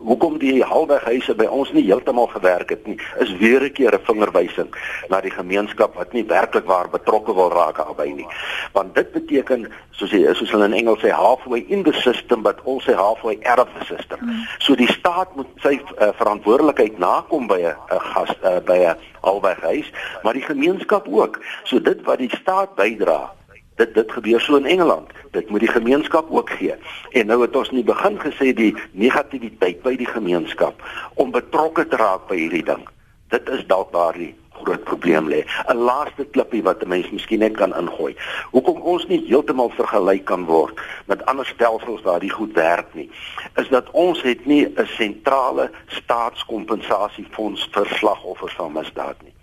[0.00, 4.04] hoekom die halweghuise by ons nie heeltemal gewerk het nie, is weer 'n keer 'n
[4.04, 4.70] vingerwysing
[5.08, 8.26] na die gemeenskap wat nie werklik waar betrokke wil raak daarbey nie.
[8.72, 12.58] Want dit beteken soos jy soos hulle in Engels sê halfway in the system but
[12.64, 14.18] also halfway out of the system.
[14.18, 14.46] Hmm.
[14.58, 17.76] So die staat moet sy uh, verantwoordelikheid nakom by 'n
[18.12, 21.40] gas uh, by 'n halweghuis, maar die gemeenskap ook.
[21.64, 23.32] So dit wat die staat bydra
[23.80, 25.12] dit dit gebeur so in Engeland.
[25.36, 26.74] Dit moet die gemeenskap ook gee.
[27.10, 30.82] En nou het ons nie begin gesê die negativiteit by die gemeenskap
[31.14, 32.84] om betrokke te raak by hierdie ding.
[33.30, 35.44] Dit is dalk waar die groot probleem lê.
[35.72, 38.16] 'n Laaste klippie wat 'n mens miskien net kan ingooi.
[38.50, 43.10] Hoekom ons nie heeltemal vergelyk kan word met ander stelsels waar dit goed werk nie,
[43.56, 49.34] is dat ons het nie 'n sentrale staatskompensasiefonds vir slagoffers van misdaad nie.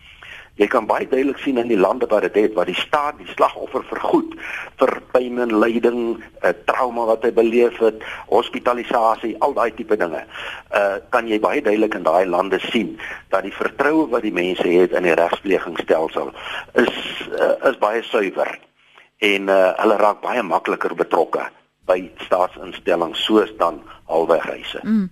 [0.57, 3.29] Jy kan baie duidelik sien in die lande waar dit het waar die staat die
[3.35, 4.33] slagoffer vergoed
[4.81, 9.97] vir pyn en lyding, 'n uh, trauma wat hy beleef het, hospitalisasie, al daai tipe
[9.97, 10.23] dinge.
[10.73, 12.97] Uh kan jy baie duidelik in daai lande sien
[13.29, 16.33] dat die vertroue wat die mense het in die regsplegingsstelsel
[16.73, 16.95] is
[17.39, 18.59] uh, is baie suiwer
[19.19, 21.45] en uh hulle raak baie makliker betrokke
[21.85, 24.79] by staatsinstellings soos dan alwegreise.
[24.83, 25.09] Mm.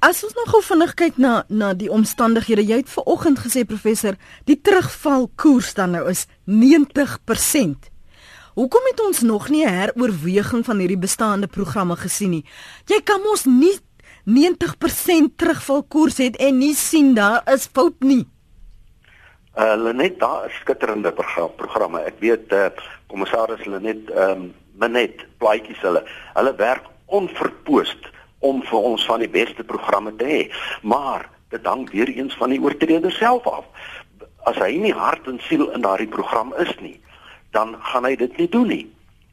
[0.00, 3.64] As ons nog gou vinnig kyk na na die omstandighede, jy het ver oggend gesê
[3.64, 7.88] professor, die terugvalkoers dan nou is 90%.
[8.56, 12.44] Hoekom het ons nog nie heroorweging van hierdie bestaande programme gesien nie?
[12.88, 13.76] Jy kan mos nie
[14.28, 18.24] 90% terugvalkoers het en nie sien daar is fout nie.
[19.56, 22.02] Uh, hulle net daar skitterende programme.
[22.04, 22.68] Ek weet uh,
[23.08, 26.02] kommissaris hulle net ehm um, net plaatjies hulle.
[26.36, 28.10] Hulle werk onverpoost
[28.46, 30.42] om vir ons van die beste programme te hê.
[30.82, 33.64] Maar dit hang weer eens van die oortreder self af.
[34.46, 36.98] As hy nie hart en siel in daardie program is nie,
[37.56, 38.84] dan gaan hy dit nie doen nie.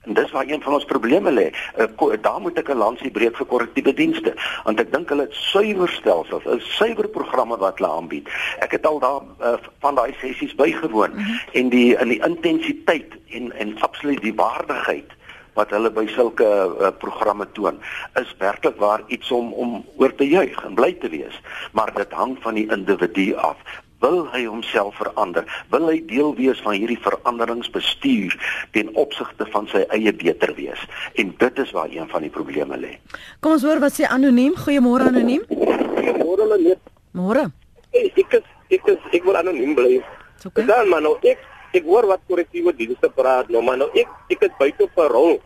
[0.04, 1.46] En dis waar een van ons probleme lê.
[1.80, 5.34] Uh, daar moet ek 'n lansie breek vir korrektiewe dienste, want ek dink hulle het
[5.34, 8.28] suiwer stelsels, 'n suiwer programme wat hulle aanbied.
[8.60, 11.40] Ek het al daar uh, van daai sessies bygewoon mm -hmm.
[11.54, 15.12] en die in die intensiteit en en absoluut die waardigheid
[15.58, 17.80] wat hulle by sulke uh, programme toon
[18.20, 21.40] is werklik waar iets om om oor te juig en bly te wees.
[21.72, 23.58] Maar dit hang van die individu af.
[24.04, 25.46] Wil hy homself verander?
[25.72, 28.36] Wil hy deel wees van hierdie veranderingsbestuur
[28.76, 30.82] ten opsigte van sy eie beter wees?
[31.16, 32.98] En dit is waar een van die probleme lê.
[33.40, 34.58] Kom ons hoor wat sê anoniem.
[34.66, 35.46] Goeiemôre anoniem.
[35.48, 37.48] Goeiemôre Lenet môre.
[37.94, 40.02] Ek is ek is ek wil anoniem bly.
[40.44, 40.66] Okay.
[40.68, 41.40] dan maar nou ek
[41.74, 45.40] ek hoor wat korrektiewe dienste praat nou maar nou ek ek is buite 'n rol.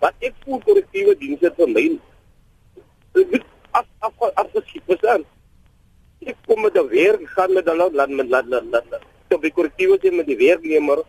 [0.00, 1.86] Wat ek voel korrektiewe dienste vir my
[3.14, 5.24] dit as as as geskik was dan
[6.26, 9.56] ek kom met die werk gaan met hulle laat met laat laat laat so die
[9.58, 11.02] korrektiewe sê met die werknemer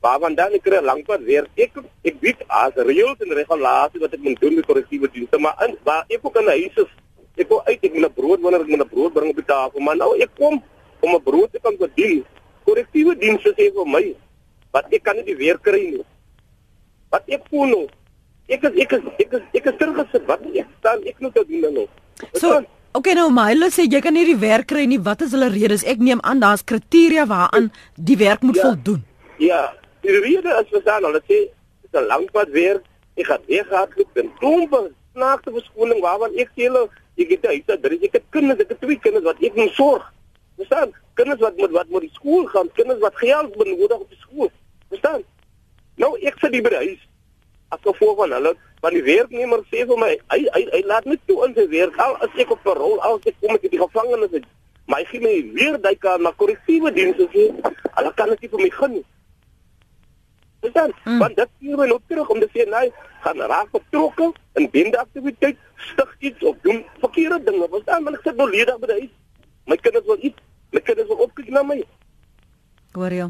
[0.00, 1.48] waar van dan kry lankpad weer.
[1.56, 1.72] Ek
[2.04, 5.76] ek weet as reëls en regulasies wat ek moet doen met korrektiewe dienste maar in
[5.84, 6.92] waar ek ook in 'n huis is
[7.36, 9.50] ek wil uit ek moet 'n brood wanneer ek moet 'n brood bring op die
[9.52, 10.62] tafel maar nou ek kom
[11.00, 12.24] om 'n brood te kan verdien
[13.20, 14.04] dienste sê vir my
[14.76, 16.06] wat ek kan nie die weer kry nie.
[17.10, 17.84] Wat ek voel nou.
[18.48, 20.26] Ek is ek is ek is ek is teruggesit.
[20.28, 21.86] Wat ek staan ek moet doen nou.
[22.34, 22.62] So
[22.96, 24.96] Oké okay, nou maar hulle sê jy kan nie die werk kry nie.
[25.04, 25.82] Wat is hulle redes?
[25.84, 27.66] Ek neem aan daar's kriteria waaraan
[28.00, 29.02] die werk moet ja, voldoen.
[29.36, 29.58] Ja,
[30.00, 32.80] die rede is verstaan hulle sê dit is 'n lang pad weer.
[33.20, 34.80] Ek gaan weer gehardloop en klompe
[35.12, 38.80] snaakse verskoning waarvan ek sê hulle ek het huis daar, ek het kinders, ek het
[38.80, 40.04] twee kinders wat ek moet sorg.
[40.56, 40.92] Verstaan?
[41.14, 44.50] Kinders wat moet wat moet die skool gaan, kinders wat geld benodig op die skool.
[44.88, 45.24] Verstaan?
[45.96, 47.02] Nou ek sit hier by die huis.
[47.74, 51.16] As gevolg van hulle van die werknemer sê vir my, hy hy, hy laat my
[51.26, 54.36] toe in sy werk al as ek op parol al ek kom ek die gevangenes
[54.36, 54.46] uit.
[54.86, 57.48] Maar hy gee my weer daai kan na korrektiewe dienste sê.
[57.96, 58.96] Hulle kan dit vir my gun.
[60.64, 60.92] Verstaan?
[61.04, 61.18] Mm.
[61.18, 62.92] Want dit hier my loop terug om te sê nee,
[63.24, 65.58] gaan raak betrokke in bende aktiwiteit,
[65.90, 67.68] stig iets of doen verkeerde dinge.
[67.72, 68.06] Verstaan?
[68.06, 69.14] Want ek sit nou ledig by die huis.
[69.66, 71.82] My kinders wil iets, my kinders wil opkyk na my.
[72.92, 73.28] Hoor jy?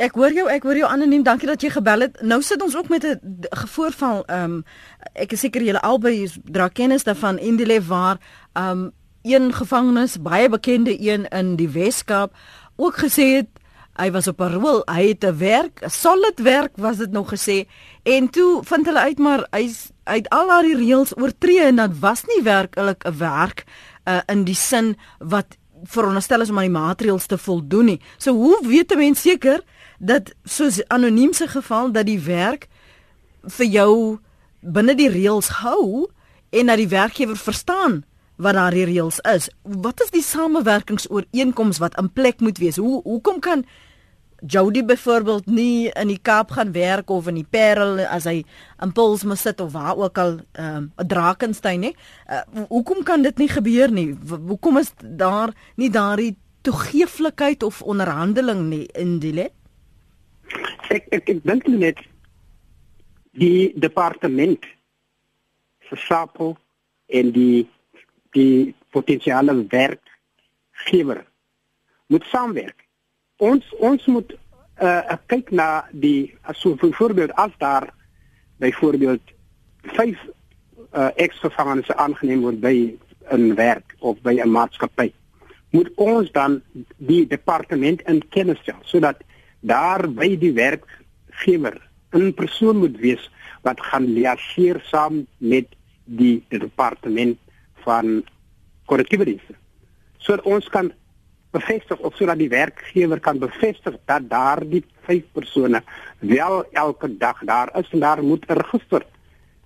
[0.00, 1.22] Ek hoor jou, ek hoor jou anoniem.
[1.22, 2.20] Dankie dat jy gebel het.
[2.22, 4.24] Nou sit ons ook met 'n gevoorval.
[4.26, 4.64] Ehm um,
[5.12, 8.18] ek is seker julle albei dra kennis daarvan in die lewe waar
[8.52, 8.92] ehm um,
[9.24, 12.32] een gevangenes, baie bekende een in die Weskaap
[12.76, 13.48] ook gesê het
[13.94, 17.32] hy was op 'n rol, hy het 'n werk, 'n solid werk was dit nog
[17.32, 17.64] gesê
[18.02, 22.24] en toe vind hulle uit maar hy's uit al daai reëls oortree en dan was
[22.24, 23.64] nie werklik 'n werk
[24.04, 28.00] uh, in die sin wat veronderstel is om aan die maatreëls te voldoen nie.
[28.18, 29.62] So hoe weet 'n mens seker
[29.98, 32.68] dat soos anoniem se geval dat die werk
[33.42, 34.18] vir jou
[34.60, 36.08] binne die reëls hou
[36.50, 38.04] en dat die werkgewer verstaan
[38.36, 39.48] wat daardie reëls is.
[39.62, 42.76] Wat is die samewerkingsooreenkoms wat in plek moet wees?
[42.76, 43.64] Hoe hoekom kan
[44.46, 48.42] Jody byvoorbeeld nie in die Kaap gaan werk of in die Parel as hy
[48.84, 51.94] impuls moet sit of waar ook al ehm, um, Drakensberg nie.
[52.28, 54.10] Uh, hoekom kan dit nie gebeur nie?
[54.28, 59.54] Hoekom is daar nie daardie toegeeflikheid of onderhandeling nie in die let?
[60.92, 62.04] Ek ek, ek dink net
[63.32, 64.64] die departement
[65.88, 66.56] versakel
[67.08, 67.64] en die
[68.36, 71.24] die potensiale werkgewer
[72.12, 72.83] moet saamwerk
[73.48, 74.34] ons ons moet
[74.82, 77.88] uh kyk na die as so byvoorbeeld as daar
[78.62, 79.34] byvoorbeeld
[79.96, 80.18] vyf
[80.92, 82.76] uh eksgevangenes aangeneem word by
[83.32, 85.12] 'n werk of by 'n maatskappy
[85.70, 86.62] moet ons dan
[86.96, 89.22] die departement in kennis stel sodat
[89.60, 91.80] daar by die werkgewer
[92.14, 93.30] 'n persoon moet wees
[93.62, 95.66] wat gaan liaseer saam met
[96.04, 97.38] die departement
[97.84, 98.24] van
[98.84, 99.56] korrektiewe dienste.
[100.18, 100.92] Sodat ons kan
[101.54, 105.82] bevestig of sodat die werkgewer kan bevestig dat daardie vyf persone
[106.18, 109.06] wel elke dag daar is en daar moet 'n register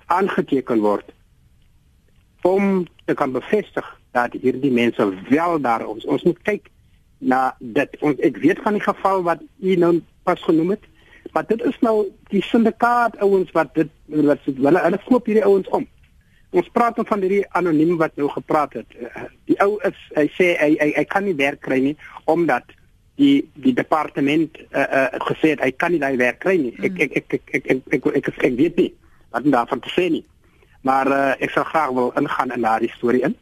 [0.06, 1.08] aangeteken word
[2.42, 6.70] om te kan bevestig dat hierdie mense wel daar ons ons moet kyk
[7.18, 7.96] na dit.
[8.00, 10.84] Ons ek weet van die geval wat u nou pas genoem het
[11.32, 15.68] maar dit is nou die syndikaat ouens wat dit wat hulle hulle koop hierdie ouens
[15.68, 15.86] om
[16.50, 18.96] ons praat dan van hierdie anoniem wat nou gepraat het.
[18.96, 22.70] Eh, die ou is hy sê hy hy, hy kan nie werk kry nie omdat
[23.18, 26.72] die die departement uh, uh, gesê het hy kan nie daai werk kry nie.
[26.78, 28.92] Ek ek ek ek ek ek, ek, ek, ek, ek weet nie
[29.34, 30.24] wat daarvan te sê nie.
[30.86, 33.34] Maar uh, ek sal graag wil ingaan in daardie storie in.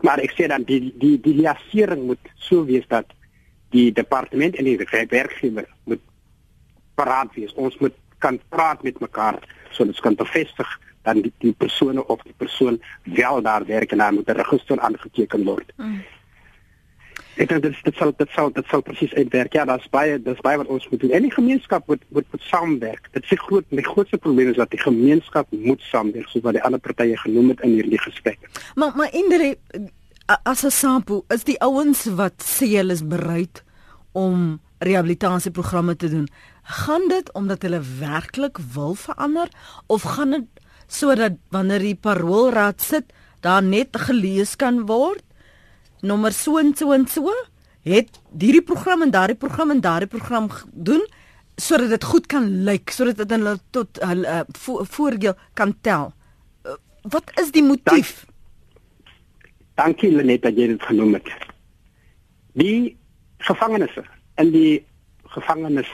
[0.00, 3.12] Maar ek sê dan die die die liasering moet so wees dat
[3.70, 6.02] die departement en die werkgewer moet
[6.96, 7.52] paraat wees.
[7.54, 9.38] Ons moet kan praat met mekaar
[9.70, 13.98] sodat ons kan bevestig dan die, die persone of die persoon wel daar werk en
[13.98, 15.72] daar moet 'n register aangeteken word.
[15.76, 16.02] Mm.
[17.40, 19.52] Ek dink dit dit sal dit sal dit sal presies uitwerk.
[19.52, 21.10] Ja, daar's baie daar's baie wat ons moet doen.
[21.10, 23.08] En die gemeenskap moet moet moet saamwerk.
[23.12, 26.62] Dit is groot die grootste probleem is dat die gemeenskap moet saamwerk soos wat die
[26.62, 28.50] ander partye genoem het in hierdie gesprek.
[28.74, 29.56] Maar maar indere
[30.42, 33.64] as 'n sample is die ouens wat sê hulle is bereid
[34.12, 36.28] om rehabilitasieprogramme te doen.
[36.62, 39.48] Gaan dit omdat hulle werklik wil verander
[39.86, 40.59] of gaan dit
[40.90, 43.12] sodat wanneer die paroolraad sit,
[43.44, 45.24] daar net gelees kan word.
[46.02, 47.32] Nommer so en so en so
[47.86, 51.02] het hierdie program en daardie program en daardie program doen
[51.60, 56.08] sodat dit goed kan lyk, sodat dit hulle tot hulle uh, vo voordeel kan tel.
[56.64, 56.76] Uh,
[57.12, 58.24] wat is die motief?
[59.76, 61.28] Dank, dankie Lenet dat jy dit genoem het.
[62.56, 62.96] Die
[63.44, 63.92] gevangenes
[64.40, 64.80] en die
[65.36, 65.92] gevangenes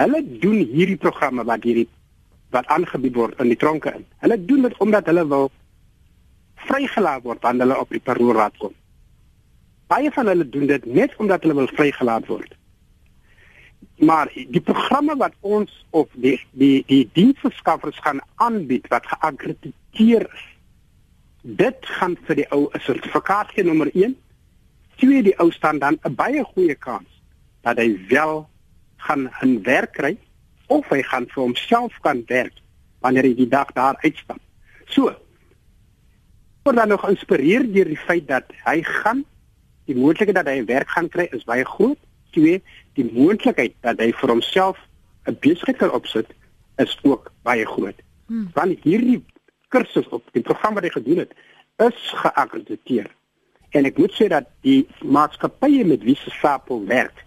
[0.00, 1.86] hulle doen hierdie programme wat hierdie
[2.50, 4.06] wat aangebied word in die tronke in.
[4.24, 5.50] Hulle doen dit omdat hulle wil
[6.68, 8.74] vrygelaat word wanneer hulle op die paroolraad kom.
[9.90, 12.54] Baie van hulle doen dit net omdat hulle wil vrygelaat word.
[14.00, 20.46] Maar die programme wat ons of die die die diensverskaffers gaan aanbied wat geakkrediteer is.
[21.42, 24.16] Dit gaan vir die ou 'n sertifikaat gee nommer 1.
[24.96, 27.08] Twee die ou staan dan 'n baie goeie kans
[27.62, 28.48] dat hy wel
[28.96, 30.16] gaan 'n werk kry
[30.70, 32.54] of hy gaan vir homself kan werk
[33.02, 34.40] wanneer hy die dag daar uitstap.
[34.94, 35.10] So
[36.64, 39.24] word dan nog geïnspireer deur die feit dat hy gaan
[39.88, 41.98] die moontlikheid dat hy 'n werk gaan kry is baie groot.
[42.30, 42.62] Twee,
[42.94, 44.78] die moontlikheid dat hy vir homself
[45.26, 46.28] 'n besigheid kan opsit
[46.76, 47.98] is ook baie groot.
[48.26, 48.50] Hmm.
[48.54, 49.24] Want hierdie
[49.68, 51.32] kursus op die program wat hy gedoen het,
[51.78, 53.10] is geakkrediteer.
[53.70, 57.24] En ek moet sê dat die maatskappye met wie se SAPO werk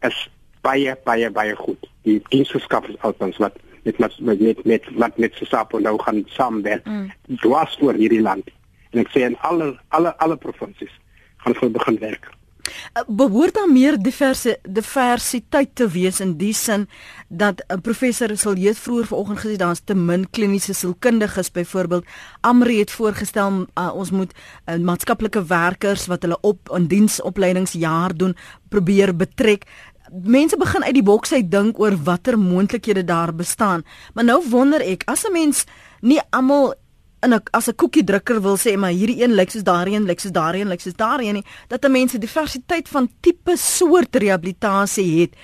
[0.00, 0.28] is
[0.60, 1.89] baie baie baie goed.
[2.02, 6.84] Die diensverskaffers althans wat met met met met wat met SAPO nou gaan saamwerk.
[6.86, 7.12] Mm.
[7.36, 8.50] Dwars oor hierdie land.
[8.90, 10.92] En ek sê in alle alle alle provinsies
[11.36, 12.30] gaan hulle begin werk.
[12.70, 16.88] Uh, behoort daar meer diverse diversiteit te wees in die sin
[17.28, 22.04] dat 'n uh, professor sal jy vroeër vanoggend gesê daar's te min kliniese sielkundiges byvoorbeeld
[22.40, 28.36] Amri het voorgestel uh, ons moet uh, maatskaplike werkers wat hulle op in diensopleidingsjaar doen
[28.68, 29.64] probeer betrek
[30.10, 33.84] mense begin uit die boks uit dink oor watter moontlikhede daar bestaan.
[34.14, 35.64] Maar nou wonder ek, as 'n mens
[36.00, 36.74] nie almal
[37.22, 40.06] in 'n as 'n koekie drukker wil sê maar hierdie een lyk soos daardie een
[40.06, 43.10] lyk soos daardie een lyk soos daardie een nie, dat 'n mens 'n diversiteit van
[43.20, 45.34] tipe soort rehabilitasie het,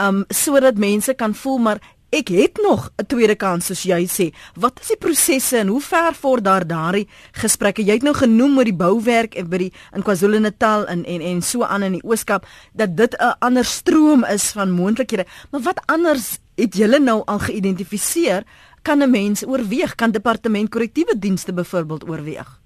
[0.00, 1.80] um sodat mense kan voel maar
[2.16, 4.32] Ek het nog 'n tweede kans soos jy sê.
[4.54, 7.84] Wat is die prosesse en hoe ver voor daar daardie gesprekke?
[7.84, 11.42] Jy het nou genoem oor die bouwerk en by die in KwaZulu-Natal en en en
[11.42, 15.26] so aan in die Ooskaap dat dit 'n ander stroom is van moontlikhede.
[15.50, 18.44] Maar wat anders het julle nou al geïdentifiseer
[18.82, 19.94] kan 'n mens oorweeg?
[19.94, 22.60] Kan departement korrektiewe dienste byvoorbeeld oorweeg?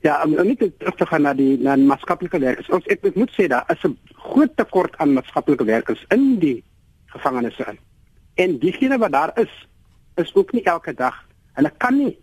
[0.00, 2.68] Ja, om net terug te gaan na die na maatskaplike werkers.
[2.68, 6.64] Ons ek moet sê daar is 'n groot tekort aan maatskaplike werkers in die
[7.06, 7.78] gevangenisse in.
[8.34, 9.52] En diegene wat daar is,
[10.14, 11.16] is ook nie elke dag.
[11.52, 12.14] Hulle kan nie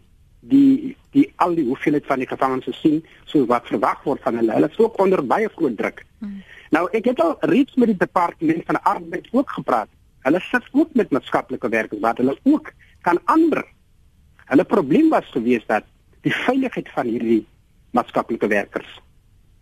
[0.41, 4.53] die die al die hoeveelheid van die gevangenes sien so wat verwag word van hulle.
[4.55, 6.05] Hulle is ook onder baie groot druk.
[6.19, 6.39] Hmm.
[6.71, 9.91] Nou ek het al reeds met die departement van arbeid ook gepraat.
[10.25, 12.71] Hulle sit ook met maatskaplike werkers wat hulle ook
[13.01, 13.65] kan ander.
[14.51, 15.83] Hulle probleem was gewees dat
[16.21, 17.45] die veiligheid van hierdie
[17.91, 18.99] maatskaplike werkers.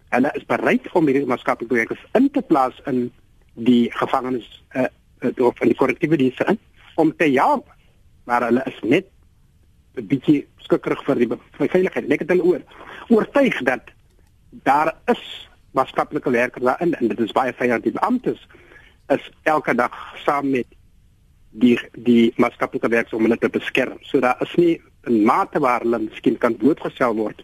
[0.09, 3.07] Hulle is bereid om hierdie maatskaplike werkers in te plaas in
[3.53, 4.87] die gevangenes uh, uh,
[5.21, 6.59] of in die korrektiewe dienste in
[6.95, 7.67] om te help
[8.25, 9.05] maar hulle is net
[9.97, 12.61] 'n bietjie skikkerig vir die vir veiligheid net hulle oor
[13.09, 13.91] oortuig dat
[14.63, 18.47] daar is maatskaplike werkers daarin en dit is baie dat die beamptes
[19.07, 19.93] is elke dag
[20.25, 20.67] saam met
[21.51, 23.97] die die maatskaplike werkers om hulle te beskerm.
[24.01, 27.43] So daar is nie 'n mate waar hulle miskien kan blootgestel word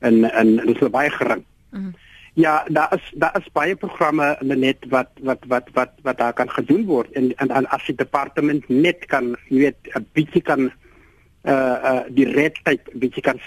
[0.00, 1.44] en en dit is baie gering.
[1.70, 1.94] Mm -hmm.
[2.36, 6.50] Ja, daar is daar is baie programme net wat wat wat wat wat daar kan
[6.50, 10.68] gedoen word en en, en as die departement net kan, jy weet, 'n bietjie kan
[10.68, 13.40] uh uh die redtyd bietjie kan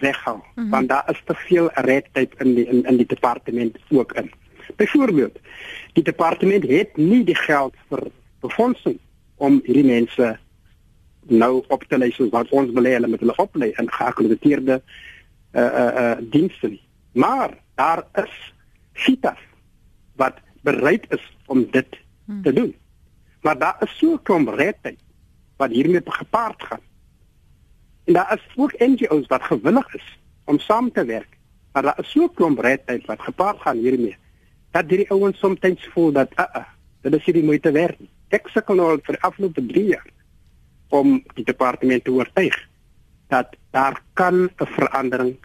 [0.00, 0.36] weghou.
[0.36, 0.70] Mm -hmm.
[0.70, 4.32] Want daar is te veel redtyd in die in, in die departement ook in.
[4.76, 5.38] Byvoorbeeld,
[5.92, 8.06] die departement het nie die geld vir
[8.40, 8.98] befondsing
[9.36, 10.38] om hierdie mense
[11.20, 14.82] nou op te lei soos wat ons belê hulle met hulle oplei in geakkrediteerde
[15.52, 16.82] uh uh, uh dienste nie.
[17.12, 18.34] Maar daar is
[18.92, 19.42] fitas
[20.20, 21.90] wat bereid is om dit
[22.24, 22.42] hmm.
[22.42, 22.74] te doen.
[23.40, 25.00] Maar daar is so 'n klomp redtyd
[25.56, 26.84] wat hiermee gepaard gaan.
[28.04, 31.32] En daar is ook NGO's wat gewillig is om saam te werk.
[31.72, 34.16] Maar daar is so 'n klomp redtyd wat gepaard gaan hiermee.
[34.70, 36.64] Dat hierdie ouens soms voel dat uh uh,
[37.00, 37.98] dit is nie moeite werd.
[38.28, 40.10] Ek sukkel nou al vir afgelope 3 jaar
[40.88, 42.68] om die departement te oortuig
[43.28, 45.36] dat daar kan 'n verandering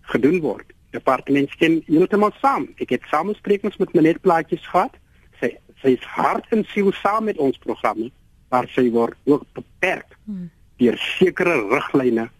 [0.00, 0.73] gedoen word.
[0.94, 2.68] Departement stem heeltemal saam.
[2.82, 4.94] Ek het samesprekings met meneer Plaatjes gehad.
[5.40, 8.08] Sy sy is hard en siel saam met ons programme,
[8.48, 10.48] maar sy word ook beperk hmm.
[10.80, 12.30] deur sekere riglyne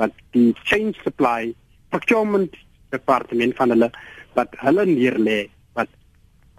[0.00, 1.52] wat die change supply
[1.92, 2.56] procurement
[2.94, 3.90] departement van hulle
[4.38, 5.38] wat hulle neerlê
[5.78, 5.90] wat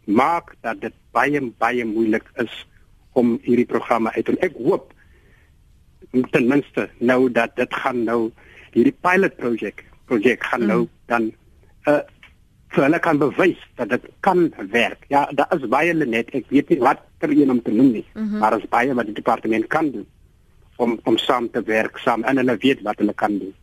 [0.06, 2.54] maak dat dit baie baie moeilik is
[3.20, 4.94] om hierdie programme uit te ek hoop
[6.32, 8.20] ten minste nou dat dit gaan nou
[8.76, 10.72] hierdie pilot projek projek gaan mm.
[10.72, 10.82] nou
[11.12, 11.32] dan
[11.88, 12.02] uh
[12.76, 15.06] vir hulle kan bewys dat dit kan werk.
[15.08, 18.06] Ja, daar is baie net ek weet nie wat ter een om te noem nie,
[18.14, 18.40] mm -hmm.
[18.40, 20.08] maar daar is baie wat die departement kan doen
[20.76, 23.54] om om saam te werk saam en hulle weet wat hulle kan doen.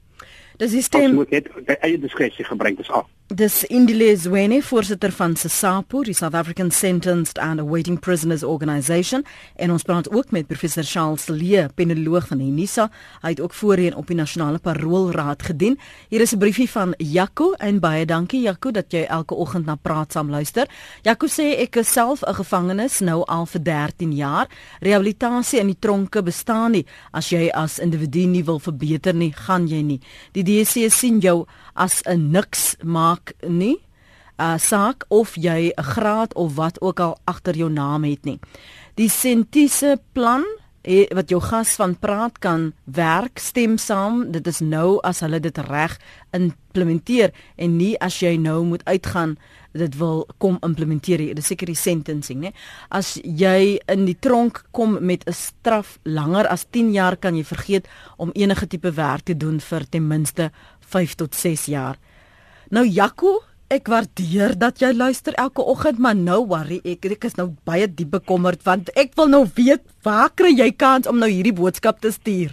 [0.57, 1.49] Dis die stem Ons moet net
[1.81, 3.07] eie diskresie gebruik dis al.
[3.33, 9.23] Dis Indile Zwene, voorsitter van SASAPO, die South African Sentenced and Awaiting Prisoners Organisation,
[9.57, 12.91] en ons praat ook met professor Charles Lee, penoloog van Unisa.
[13.23, 15.79] Hy het ook voorheen op die Nasionale Paroolraad gedien.
[16.09, 19.75] Hier is 'n briefie van Jaco en baie dankie Jaco dat jy elke oggend na
[19.75, 20.69] Praat saam luister.
[21.03, 24.47] Jaco sê ek is self 'n gevangenes nou al vir 13 jaar.
[24.81, 26.87] Rehabilitasie in die tronke bestaan nie.
[27.13, 30.01] As jy as individu nie wil verbeter nie, gaan jy nie.
[30.33, 33.79] Die DSC sien jou as 'n niks maak nie
[34.39, 38.25] 'n uh, saak of jy 'n graad of wat ook al agter jou naam het
[38.25, 38.41] nie.
[38.95, 40.45] Die sentiese plan
[40.83, 44.33] he, wat jou gas van praat kan werk stem saam.
[44.33, 45.99] Dit is nou as hulle dit reg
[46.31, 49.37] implementeer en nie as jy nou moet uitgaan
[49.73, 52.53] dit wil kom implementeer dit is seker die sentencing nê
[52.93, 57.45] as jy in die tronk kom met 'n straf langer as 10 jaar kan jy
[57.45, 60.51] vergeet om enige tipe werk te doen vir ten minste
[60.93, 61.99] 5 tot 6 jaar.
[62.73, 63.41] Nou Jaco,
[63.73, 67.89] ek waardeer dat jy luister elke oggend, maar nou worry ek, ek is nou baie
[67.89, 72.01] diep bekommerd want ek wil nou weet waar kry jy kans om nou hierdie boodskap
[72.05, 72.53] te stuur?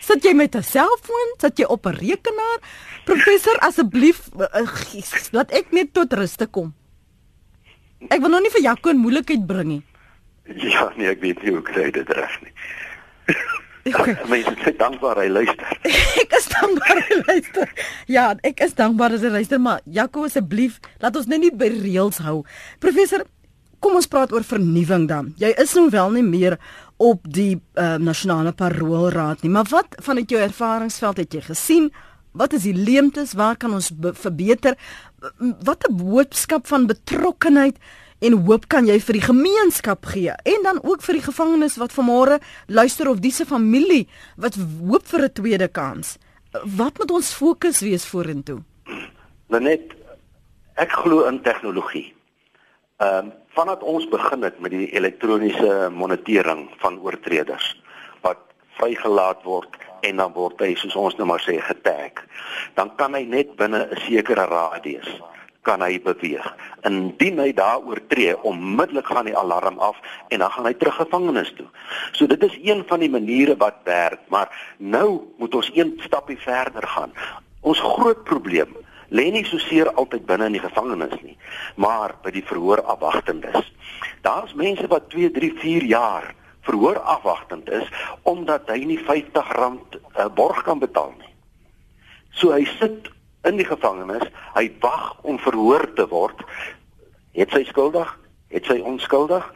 [0.00, 1.34] Sit jy met 'n selfoon?
[1.40, 2.58] Sit jy op 'n rekenaar?
[3.04, 4.66] Professor, asseblief, uh,
[5.32, 6.74] laat ek net tot rus te kom.
[8.08, 9.82] Ek wil nou nie vir Jaco 'n moeilikheid bring nie.
[10.44, 12.52] Ja, nee, ek weet nie hoe kry dit reg nie.
[13.88, 14.16] Okay.
[14.28, 15.68] Mense sê dankbaar hy luister.
[16.22, 17.70] ek is dankbaar hy luister.
[18.10, 21.70] Ja, ek is dankbaar dat hy luister, maar Jaco asseblief, laat ons net nie by
[21.72, 22.42] reëls hou.
[22.82, 23.24] Professor,
[23.80, 25.32] kom ons praat oor vernuwing dan.
[25.40, 26.58] Jy is nou wel nie meer
[27.00, 31.88] op die uh, nasionale paroolraad nie, maar wat vanuit jou ervaringsveld het jy gesien?
[32.36, 33.32] Wat is die leemtes?
[33.34, 34.76] Waar kan ons verbeter?
[35.64, 37.80] Wat 'n boodskap van betrokkenheid
[38.20, 41.94] en hoop kan jy vir die gemeenskap gee en dan ook vir die gevangenes wat
[41.96, 46.18] vanmôre luister of dis 'n familie wat hoop vir 'n tweede kans.
[46.64, 48.62] Wat moet ons fokus wees vorentoe?
[49.48, 49.94] Net
[50.74, 52.14] ek glo in tegnologie.
[52.98, 57.82] Ehm um, vandat ons begin het met die elektroniese monitering van oortreders
[58.20, 58.38] wat
[58.78, 62.22] vrygelaat word en dan word hy soos ons nou maar sê getag,
[62.74, 65.10] dan kan hy net binne 'n sekere radius
[65.62, 66.46] kan hy beweeg.
[66.88, 69.98] Indien hy daar oortree, onmiddellik gaan die alarm af
[70.28, 71.66] en dan gaan hy terug gevangenis toe.
[72.12, 74.48] So dit is een van die maniere wat werk, maar
[74.78, 77.12] nou moet ons een stapie verder gaan.
[77.60, 78.72] Ons groot probleem
[79.10, 81.36] lê nie so seer altyd binne in die gevangenis nie,
[81.74, 83.72] maar by die verhoor afwagtendes.
[84.22, 86.30] Daar's mense wat 2, 3, 4 jaar
[86.62, 87.88] verhoor afwagtend is
[88.22, 89.78] omdat hy nie R50 'n
[90.18, 91.32] uh, borg kan betaal nie.
[92.30, 93.10] So hy sit
[93.48, 96.42] in die gevangenis, hy wag om verhoor te word.
[97.36, 98.08] Het sy skuldig?
[98.50, 99.46] Het sy onskuldig?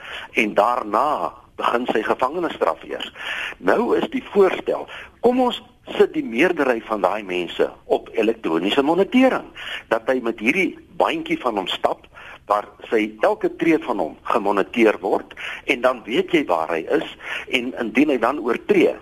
[0.41, 3.11] En daarna begin sy gevangenisstraf eers.
[3.59, 4.89] Nou is die voorstel,
[5.23, 5.61] kom ons
[5.99, 9.45] sit die meerderheid van daai mense op elektroniese monitering
[9.93, 12.07] dat hy met hierdie bandjie van hom stap
[12.49, 15.37] waar sy elke tree van hom gemoniteer word
[15.69, 17.05] en dan weet jy waar hy is
[17.53, 18.97] en indien hy dan oortree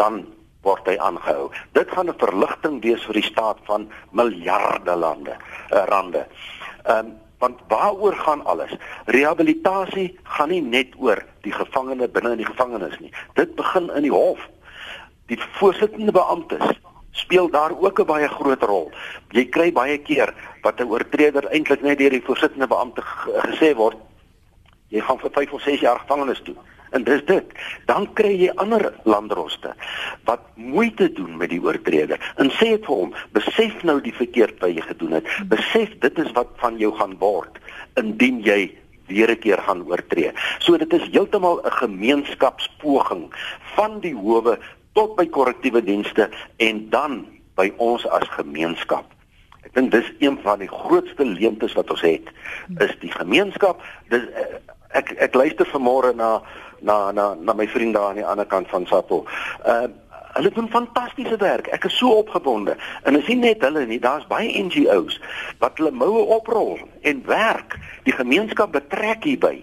[0.00, 0.24] dan
[0.66, 1.50] word hy aangehou.
[1.72, 6.26] Dit gaan 'n verligting wees vir die staat van miljarde lande uh, rande.
[6.84, 8.72] Ehm um, want waaroor gaan alles?
[9.04, 13.12] Rehabilitasie gaan nie net oor die gevangene binne in die gevangenis nie.
[13.34, 14.40] Dit begin in die hof
[15.28, 18.90] die voorsittende beamptes speel daar ook 'n baie groot rol.
[19.30, 23.96] Jy kry baie keer wat 'n oortreder eintlik net deur die voorsittende beampte gesê word
[24.88, 26.54] jy gaan vir 5 of 6 jaar gevangenis toe.
[26.96, 27.52] En dis dit.
[27.90, 29.74] Dan kry jy ander landroste
[30.28, 34.58] wat moeite doen met die oortreder en sê dit vir hom, besef nou die verkeerd
[34.64, 35.28] wat jy gedoen het.
[35.52, 37.60] Besef dit is wat van jou gaan word
[38.00, 38.72] indien jy
[39.06, 40.32] weer 'n keer gaan oortree.
[40.58, 43.30] So dit is heeltemal 'n gemeenskapspoging
[43.76, 44.58] van die howe
[44.94, 49.04] tot by korrektiewe dienste en dan by ons as gemeenskap.
[49.64, 52.28] Ek dink dis een van die grootste leemtes wat ons het
[52.78, 53.82] is die gemeenskap.
[54.08, 54.56] Dis eh,
[54.90, 56.42] ek ek luister vanmôre na
[56.80, 59.24] na na na my vriende aan die ander kant van Sato.
[59.66, 59.86] Uh
[60.36, 61.66] hulle doen fantastiese werk.
[61.72, 62.76] Ek is so opgewonde.
[63.08, 65.16] En is nie net hulle nie, daar's baie NGO's
[65.62, 66.76] wat hulle moue oprol
[67.08, 67.78] en werk.
[68.04, 69.62] Die gemeenskap betrek hierby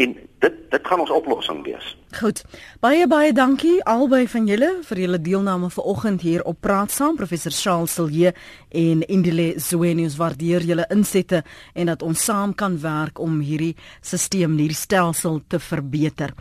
[0.00, 1.90] en dit dit gaan ons oplossing wees.
[2.16, 2.40] Goed.
[2.80, 7.52] Baie baie dankie albei van julle vir julle deelname vanoggend hier op Praat Saam professor
[7.52, 8.32] Charles Silje
[8.68, 11.42] en Indile Zwenius waardeer julle insette
[11.74, 16.32] en dat ons saam kan werk om hierdie stelsel, hierdie stelsel te verbeter.